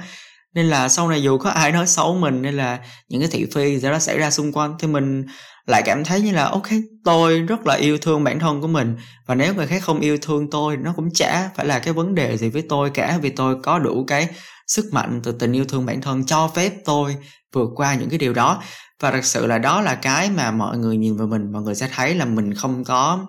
Nên 0.54 0.66
là 0.66 0.88
sau 0.88 1.08
này 1.08 1.22
dù 1.22 1.38
có 1.38 1.50
ai 1.50 1.72
nói 1.72 1.86
xấu 1.86 2.14
mình 2.14 2.44
hay 2.44 2.52
là 2.52 2.78
những 3.08 3.20
cái 3.20 3.30
thị 3.32 3.46
phi 3.54 3.78
gì 3.78 3.88
đó 3.88 3.98
xảy 3.98 4.18
ra 4.18 4.30
xung 4.30 4.52
quanh, 4.52 4.74
thì 4.78 4.88
mình 4.88 5.26
lại 5.66 5.82
cảm 5.84 6.04
thấy 6.04 6.20
như 6.20 6.32
là, 6.32 6.44
ok, 6.44 6.68
tôi 7.04 7.40
rất 7.40 7.66
là 7.66 7.74
yêu 7.74 7.98
thương 7.98 8.24
bản 8.24 8.38
thân 8.38 8.60
của 8.60 8.66
mình. 8.68 8.96
Và 9.26 9.34
nếu 9.34 9.54
người 9.54 9.66
khác 9.66 9.82
không 9.82 10.00
yêu 10.00 10.18
thương 10.22 10.50
tôi, 10.50 10.76
nó 10.76 10.92
cũng 10.96 11.10
chả 11.14 11.50
phải 11.56 11.66
là 11.66 11.78
cái 11.78 11.94
vấn 11.94 12.14
đề 12.14 12.36
gì 12.36 12.48
với 12.48 12.62
tôi 12.68 12.90
cả, 12.90 13.18
vì 13.22 13.30
tôi 13.30 13.56
có 13.62 13.78
đủ 13.78 14.04
cái 14.04 14.28
sức 14.66 14.84
mạnh 14.92 15.20
từ 15.24 15.32
tình 15.32 15.52
yêu 15.52 15.64
thương 15.64 15.86
bản 15.86 16.00
thân 16.00 16.26
cho 16.26 16.48
phép 16.48 16.72
tôi 16.84 17.16
vượt 17.52 17.68
qua 17.74 17.94
những 17.94 18.08
cái 18.08 18.18
điều 18.18 18.34
đó. 18.34 18.62
Và 19.00 19.10
thật 19.10 19.24
sự 19.24 19.46
là 19.46 19.58
đó 19.58 19.80
là 19.80 19.94
cái 19.94 20.30
mà 20.30 20.50
mọi 20.50 20.78
người 20.78 20.96
nhìn 20.96 21.16
vào 21.16 21.26
mình, 21.26 21.52
mọi 21.52 21.62
người 21.62 21.74
sẽ 21.74 21.88
thấy 21.94 22.14
là 22.14 22.24
mình 22.24 22.54
không 22.54 22.84
có 22.84 23.26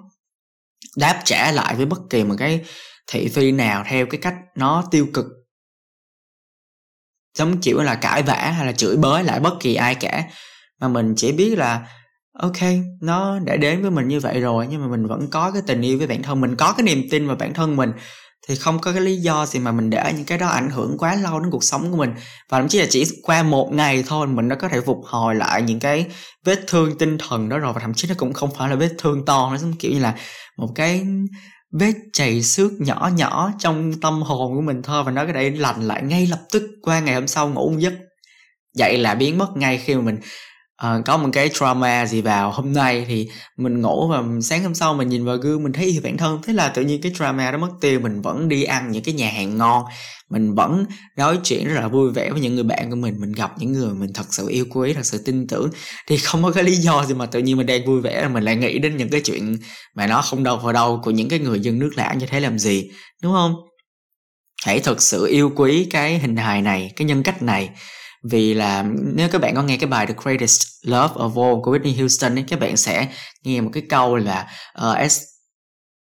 đáp 0.98 1.22
trả 1.26 1.52
lại 1.52 1.76
với 1.76 1.86
bất 1.86 2.00
kỳ 2.10 2.24
một 2.24 2.36
cái 2.38 2.65
thị 3.08 3.28
phi 3.28 3.52
nào 3.52 3.84
theo 3.88 4.06
cái 4.06 4.22
cách 4.22 4.36
nó 4.56 4.84
tiêu 4.91 5.08
cực. 5.13 5.26
Giống 7.38 7.62
kiểu 7.62 7.82
là 7.82 7.96
cãi 7.96 8.24
vã 8.24 8.36
hay 8.36 8.65
là 8.65 8.72
chửi 8.72 8.98
bới 8.98 9.24
lại 9.24 9.39
bất 9.39 9.54
kỳ 9.60 9.76
ai 9.76 9.96
cả. 9.96 10.24
Mà 10.80 10.88
mình 10.88 11.13
chỉ 11.17 11.32
biết 11.32 11.58
là 11.58 11.88
ok, 12.39 12.58
nó 13.02 13.39
đã 13.39 13.56
đến 13.56 13.82
với 13.82 13.91
mình 13.91 14.08
như 14.08 14.19
vậy 14.19 14.41
rồi, 14.41 14.67
nhưng 14.69 14.82
mà 14.82 14.88
mình 14.88 15.08
vẫn 15.08 15.28
có 15.28 15.52
cái 15.52 15.62
tình 15.67 15.82
yêu 15.82 15.98
với 15.98 16.08
bản 16.08 16.24
thân, 16.24 16.41
mình 16.41 16.56
có 16.56 16.74
cái 16.78 16.84
niềm 16.84 17.04
tin 17.12 17.28
vào 17.28 17.36
bản 17.36 17.54
thân 17.54 17.76
mình. 17.76 17.91
Thì 18.48 18.56
không 18.56 18.80
có 18.80 18.91
cái 18.91 19.02
lý 19.02 19.17
do 19.17 19.46
gì 19.46 19.60
mà 19.60 19.72
mình 19.72 19.89
để 19.89 20.13
những 20.15 20.26
cái 20.26 20.38
đó 20.38 20.48
ảnh 20.48 20.69
hưởng 20.69 20.98
quá 20.98 21.15
lâu 21.15 21.39
đến 21.39 21.52
cuộc 21.52 21.63
sống 21.63 21.91
của 21.91 21.98
mình. 21.98 22.10
Và 22.50 22.60
thậm 22.60 22.67
chí 22.67 22.80
là 22.80 22.86
chỉ 22.89 23.04
qua 23.24 23.43
một 23.43 23.69
ngày 23.74 24.04
thôi, 24.08 24.28
mình 24.28 24.50
đã 24.50 24.56
có 24.56 24.67
thể 24.69 24.82
phục 24.82 24.98
hồi 25.06 25.36
lại 25.36 25.62
những 25.62 25.80
cái 25.80 26.06
vết 26.46 26.60
thương 26.67 26.98
tinh 26.98 27.17
thần 27.17 27.50
đó 27.50 27.58
rồi. 27.58 27.74
Và 27.74 27.80
thậm 27.80 27.93
chí 27.93 28.08
nó 28.08 28.15
cũng 28.17 28.34
không 28.34 28.50
phải 28.58 28.69
là 28.69 28.76
vết 28.76 28.89
thương 28.98 29.26
to 29.26 29.50
nó 29.52 29.58
giống 29.58 29.74
kiểu 29.74 29.91
như 29.91 30.00
là 30.00 30.15
một 30.58 30.69
cái 30.76 31.06
vết 31.80 31.93
chảy 32.13 32.43
xước 32.43 32.72
nhỏ 32.80 33.10
nhỏ 33.15 33.52
trong 33.60 33.93
tâm 34.02 34.22
hồn 34.22 34.56
của 34.56 34.62
mình 34.62 34.82
thôi. 34.84 35.04
Và 35.04 35.12
nó 35.12 35.26
có 35.26 35.34
thể 35.34 35.50
lành 35.50 35.82
lại 35.82 36.04
ngay 36.04 36.28
lập 36.28 36.39
tức 36.54 36.63
qua 36.82 37.00
ngày 37.00 37.15
hôm 37.15 37.28
sau 37.28 37.50
ngủ 37.50 37.69
một 37.69 37.80
giấc. 37.80 37.93
Vậy 38.78 38.98
là 38.98 39.15
biến 39.15 39.38
mất 39.38 39.58
ngay 39.58 39.78
khi 39.78 39.96
mà 39.96 40.02
mình 40.02 40.17
uh, 40.88 41.06
có 41.06 41.17
một 41.17 41.30
cái 41.34 41.50
trauma 41.50 42.06
gì 42.06 42.22
vào 42.22 42.52
hôm 42.52 42.74
nay 42.74 43.06
thì 43.08 43.30
mình 43.58 43.82
ngủ 43.82 44.08
và 44.08 44.24
sáng 44.41 44.63
hôm 44.63 44.74
sau 44.74 44.93
mình 44.93 45.10
nhìn 45.10 45.26
vào 45.26 45.38
gương 45.38 45.63
mình 45.63 45.74
thấy 45.74 45.86
yêu 45.86 46.02
bản 46.04 46.17
thân. 46.17 46.39
Thế 46.43 46.54
là 46.54 46.69
tự 46.69 46.82
nhiên 46.82 47.02
cái 47.02 47.12
trauma 47.17 47.52
đó 47.52 47.58
mất 47.58 47.72
tiêu 47.82 48.00
mình 48.00 48.22
vẫn 48.22 48.50
đi 48.50 48.63
ăn 48.63 48.91
những 48.91 49.04
cái 49.04 49.13
nhà 49.13 49.30
hàng 49.30 49.58
ngon. 49.58 49.84
Mình 50.30 50.56
vẫn 50.56 50.86
nói 51.17 51.39
chuyện 51.43 51.67
rất 51.67 51.74
là 51.82 51.88
vui 51.88 52.12
vẻ 52.12 52.30
với 52.32 52.41
những 52.41 52.56
người 52.56 52.63
bạn 52.63 52.89
của 52.89 52.96
mình 52.96 53.15
mình 53.19 53.32
gặp 53.32 53.52
những 53.60 53.72
người 53.72 53.93
mình 53.93 54.13
thật 54.13 54.26
sự 54.30 54.48
yêu 54.48 54.65
quý 54.69 54.93
thật 54.93 55.06
sự 55.06 55.17
tin 55.26 55.48
tưởng. 55.48 55.69
Thì 56.08 56.17
không 56.17 56.43
có 56.43 56.52
cái 56.52 56.63
lý 56.63 56.76
do 56.76 57.06
gì 57.06 57.13
mà 57.13 57.26
tự 57.26 57.39
nhiên 57.39 57.58
mình 57.58 57.65
đang 57.65 57.86
vui 57.86 58.02
vẻ 58.02 58.22
là 58.22 58.28
mình 58.28 58.43
lại 58.43 58.56
nghĩ 58.56 58.80
đến 58.80 58.98
những 58.98 59.10
cái 59.10 59.22
chuyện 59.22 59.58
mà 59.96 60.08
nó 60.08 60.22
không 60.22 60.43
đâu 60.43 60.58
vào 60.58 60.74
đâu 60.74 61.02
của 61.04 61.12
những 61.12 61.30
cái 61.30 61.39
người 61.39 61.60
dân 61.60 61.80
nước 61.80 61.91
lã 61.96 62.13
như 62.13 62.26
thế 62.26 62.39
làm 62.39 62.60
gì 62.60 62.89
đúng 63.22 63.34
không? 63.34 63.56
Hãy 64.65 64.80
thật 64.80 65.02
sự 65.02 65.26
yêu 65.26 65.52
quý 65.56 65.88
cái 65.91 66.19
hình 66.19 66.36
hài 66.36 66.62
này 66.62 66.91
cái 66.96 67.06
nhân 67.06 67.24
cách 67.24 67.43
này 67.43 67.69
vì 68.31 68.53
là 68.53 68.86
nếu 69.15 69.29
các 69.29 69.41
bạn 69.41 69.55
có 69.55 69.63
nghe 69.63 69.77
cái 69.77 69.89
bài 69.89 70.05
The 70.05 70.13
Greatest 70.23 70.62
Love 70.83 71.13
of 71.13 71.43
All 71.43 71.62
của 71.63 71.77
Whitney 71.77 71.99
Houston 71.99 72.36
ấy, 72.38 72.43
các 72.47 72.59
bạn 72.59 72.77
sẽ 72.77 73.07
nghe 73.43 73.62
một 73.62 73.69
cái 73.73 73.83
câu 73.89 74.15
là 74.15 74.47
uh, 74.88 74.95
as 74.97 75.21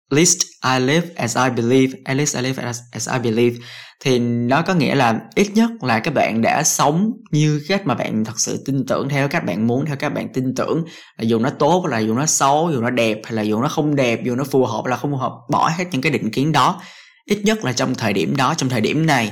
least 0.09 0.37
I 0.65 0.79
live 0.79 1.07
as 1.15 1.37
I 1.37 1.49
believe 1.49 1.99
at 2.05 2.17
least 2.17 2.35
I 2.35 2.41
live 2.41 2.63
as, 2.63 2.79
as 2.91 3.09
I 3.09 3.19
believe. 3.19 3.55
Thì 4.03 4.19
nó 4.19 4.61
có 4.61 4.73
nghĩa 4.73 4.95
là 4.95 5.19
ít 5.35 5.47
nhất 5.53 5.69
là 5.81 5.99
các 5.99 6.13
bạn 6.13 6.41
đã 6.41 6.63
sống 6.63 7.11
như 7.31 7.61
cách 7.67 7.87
mà 7.87 7.95
bạn 7.95 8.25
thật 8.25 8.39
sự 8.39 8.63
tin 8.65 8.85
tưởng 8.87 9.09
theo 9.09 9.27
cách 9.27 9.45
bạn 9.45 9.67
muốn 9.67 9.85
theo 9.85 9.95
các 9.95 10.09
bạn 10.09 10.33
tin 10.33 10.55
tưởng. 10.55 10.83
Là 11.17 11.23
dù 11.23 11.39
nó 11.39 11.49
tốt 11.49 11.85
là 11.89 11.99
dù 11.99 12.13
nó 12.13 12.25
xấu 12.25 12.71
dù 12.73 12.81
nó 12.81 12.89
đẹp 12.89 13.17
hay 13.23 13.33
là 13.33 13.41
dù 13.41 13.61
nó 13.61 13.67
không 13.67 13.95
đẹp 13.95 14.19
dù 14.23 14.35
nó 14.35 14.43
phù 14.43 14.65
hợp 14.65 14.85
là 14.85 14.97
không 14.97 15.11
phù 15.11 15.17
hợp 15.17 15.31
bỏ 15.49 15.69
hết 15.77 15.85
những 15.91 16.01
cái 16.01 16.11
định 16.11 16.31
kiến 16.31 16.51
đó. 16.51 16.81
Ít 17.25 17.41
nhất 17.43 17.65
là 17.65 17.73
trong 17.73 17.95
thời 17.95 18.13
điểm 18.13 18.35
đó 18.35 18.53
trong 18.57 18.69
thời 18.69 18.81
điểm 18.81 19.05
này 19.05 19.31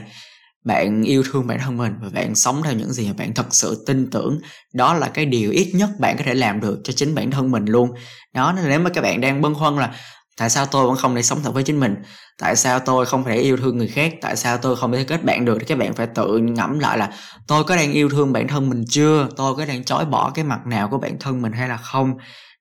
bạn 0.66 1.04
yêu 1.04 1.24
thương 1.32 1.48
bản 1.48 1.60
thân 1.60 1.78
mình 1.78 1.94
và 2.02 2.10
bạn 2.14 2.36
sống 2.36 2.62
theo 2.64 2.74
những 2.74 2.94
gì 2.94 3.08
mà 3.08 3.14
bạn 3.18 3.34
thật 3.34 3.48
sự 3.52 3.84
tin 3.88 4.10
tưởng. 4.12 4.40
Đó 4.74 4.94
là 4.94 5.08
cái 5.08 5.26
điều 5.26 5.52
ít 5.52 5.72
nhất 5.74 5.90
bạn 6.00 6.18
có 6.18 6.24
thể 6.24 6.34
làm 6.34 6.62
được 6.62 6.80
cho 6.84 6.94
chính 6.94 7.16
bản 7.16 7.32
thân 7.32 7.52
mình 7.52 7.66
luôn. 7.66 7.92
Đó, 8.34 8.54
nên 8.56 8.70
nếu 8.70 8.80
mà 8.80 8.90
các 8.90 9.02
bạn 9.02 9.22
đang 9.22 9.42
băn 9.42 9.54
khoăn 9.54 9.78
là, 9.78 9.94
tại 10.38 10.50
sao 10.50 10.66
tôi 10.66 10.88
vẫn 10.88 10.96
không 10.96 11.16
thể 11.16 11.22
sống 11.24 11.40
thật 11.44 11.54
với 11.54 11.64
chính 11.64 11.80
mình? 11.80 11.96
Tại 12.40 12.56
sao 12.56 12.80
tôi 12.80 13.06
không 13.06 13.24
thể 13.24 13.38
yêu 13.38 13.58
thương 13.58 13.78
người 13.78 13.88
khác? 13.88 14.14
Tại 14.22 14.36
sao 14.36 14.58
tôi 14.58 14.76
không 14.76 14.92
thể 14.92 15.04
kết 15.04 15.24
bạn 15.24 15.46
được? 15.46 15.58
Thì 15.60 15.66
các 15.66 15.78
bạn 15.78 15.94
phải 15.94 16.08
tự 16.08 16.38
ngẫm 16.38 16.80
lại 16.80 16.98
là, 16.98 17.12
tôi 17.48 17.64
có 17.64 17.76
đang 17.76 17.92
yêu 17.92 18.10
thương 18.10 18.34
bản 18.34 18.48
thân 18.48 18.70
mình 18.70 18.84
chưa? 18.90 19.28
Tôi 19.38 19.56
có 19.56 19.66
đang 19.66 19.84
chối 19.84 20.06
bỏ 20.06 20.30
cái 20.30 20.46
mặt 20.46 20.60
nào 20.68 20.88
của 20.90 20.98
bản 20.98 21.18
thân 21.20 21.42
mình 21.42 21.52
hay 21.52 21.70
là 21.70 21.78
không? 21.78 22.14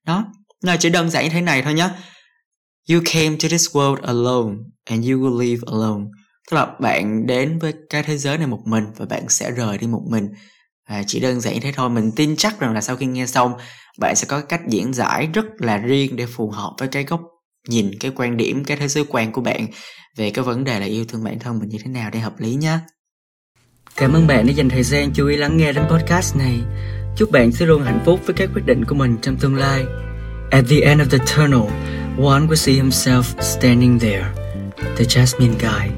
Đó 0.06 0.24
là 0.60 0.76
chỉ 0.76 0.90
đơn 0.90 1.10
giản 1.10 1.24
như 1.24 1.30
thế 1.30 1.40
này 1.40 1.62
thôi 1.62 1.74
nhé 1.74 1.88
you 2.90 3.00
came 3.04 3.36
to 3.42 3.48
this 3.50 3.76
world 3.76 4.02
alone 4.02 4.56
and 4.84 5.10
you 5.10 5.18
will 5.18 5.38
leave 5.38 5.60
alone 5.66 6.04
tức 6.50 6.54
là 6.54 6.66
bạn 6.80 7.26
đến 7.26 7.58
với 7.58 7.74
cái 7.90 8.02
thế 8.02 8.16
giới 8.16 8.38
này 8.38 8.46
một 8.46 8.60
mình 8.64 8.84
và 8.96 9.06
bạn 9.06 9.28
sẽ 9.28 9.50
rời 9.50 9.78
đi 9.78 9.86
một 9.86 10.02
mình. 10.08 10.28
À, 10.84 11.02
chỉ 11.06 11.20
đơn 11.20 11.40
giản 11.40 11.54
như 11.54 11.60
thế 11.60 11.72
thôi. 11.72 11.90
Mình 11.90 12.12
tin 12.16 12.36
chắc 12.36 12.60
rằng 12.60 12.74
là 12.74 12.80
sau 12.80 12.96
khi 12.96 13.06
nghe 13.06 13.26
xong 13.26 13.52
bạn 13.98 14.16
sẽ 14.16 14.26
có 14.28 14.40
cách 14.40 14.60
diễn 14.68 14.92
giải 14.92 15.28
rất 15.32 15.44
là 15.58 15.78
riêng 15.78 16.16
để 16.16 16.26
phù 16.26 16.50
hợp 16.50 16.74
với 16.78 16.88
cái 16.88 17.04
góc 17.04 17.20
nhìn 17.68 17.90
cái 18.00 18.12
quan 18.16 18.36
điểm 18.36 18.64
cái 18.64 18.76
thế 18.76 18.88
giới 18.88 19.04
quan 19.08 19.32
của 19.32 19.40
bạn 19.40 19.66
về 20.16 20.30
cái 20.30 20.44
vấn 20.44 20.64
đề 20.64 20.80
là 20.80 20.86
yêu 20.86 21.04
thương 21.08 21.24
bản 21.24 21.38
thân 21.38 21.58
mình 21.58 21.68
như 21.68 21.78
thế 21.84 21.90
nào 21.90 22.10
để 22.12 22.20
hợp 22.20 22.40
lý 22.40 22.54
nhé 22.54 22.78
cảm 23.98 24.12
ơn 24.12 24.26
bạn 24.26 24.46
đã 24.46 24.52
dành 24.52 24.68
thời 24.68 24.82
gian 24.82 25.10
chú 25.14 25.26
ý 25.26 25.36
lắng 25.36 25.56
nghe 25.56 25.72
đến 25.72 25.84
podcast 25.90 26.36
này. 26.36 26.60
Chúc 27.16 27.30
bạn 27.30 27.52
sẽ 27.52 27.66
luôn 27.66 27.82
hạnh 27.82 28.00
phúc 28.04 28.20
với 28.26 28.34
các 28.34 28.50
quyết 28.54 28.62
định 28.66 28.84
của 28.84 28.94
mình 28.94 29.16
trong 29.22 29.36
tương 29.36 29.54
lai. 29.54 29.84
At 30.50 30.64
the 30.70 30.80
end 30.80 31.00
of 31.00 31.06
the 31.10 31.18
tunnel 31.18 31.68
one 32.24 32.46
will 32.46 32.54
see 32.54 32.74
himself 32.74 33.22
standing 33.40 33.98
there 33.98 34.26
the 34.96 35.04
jasmine 35.04 35.54
guy. 35.60 35.97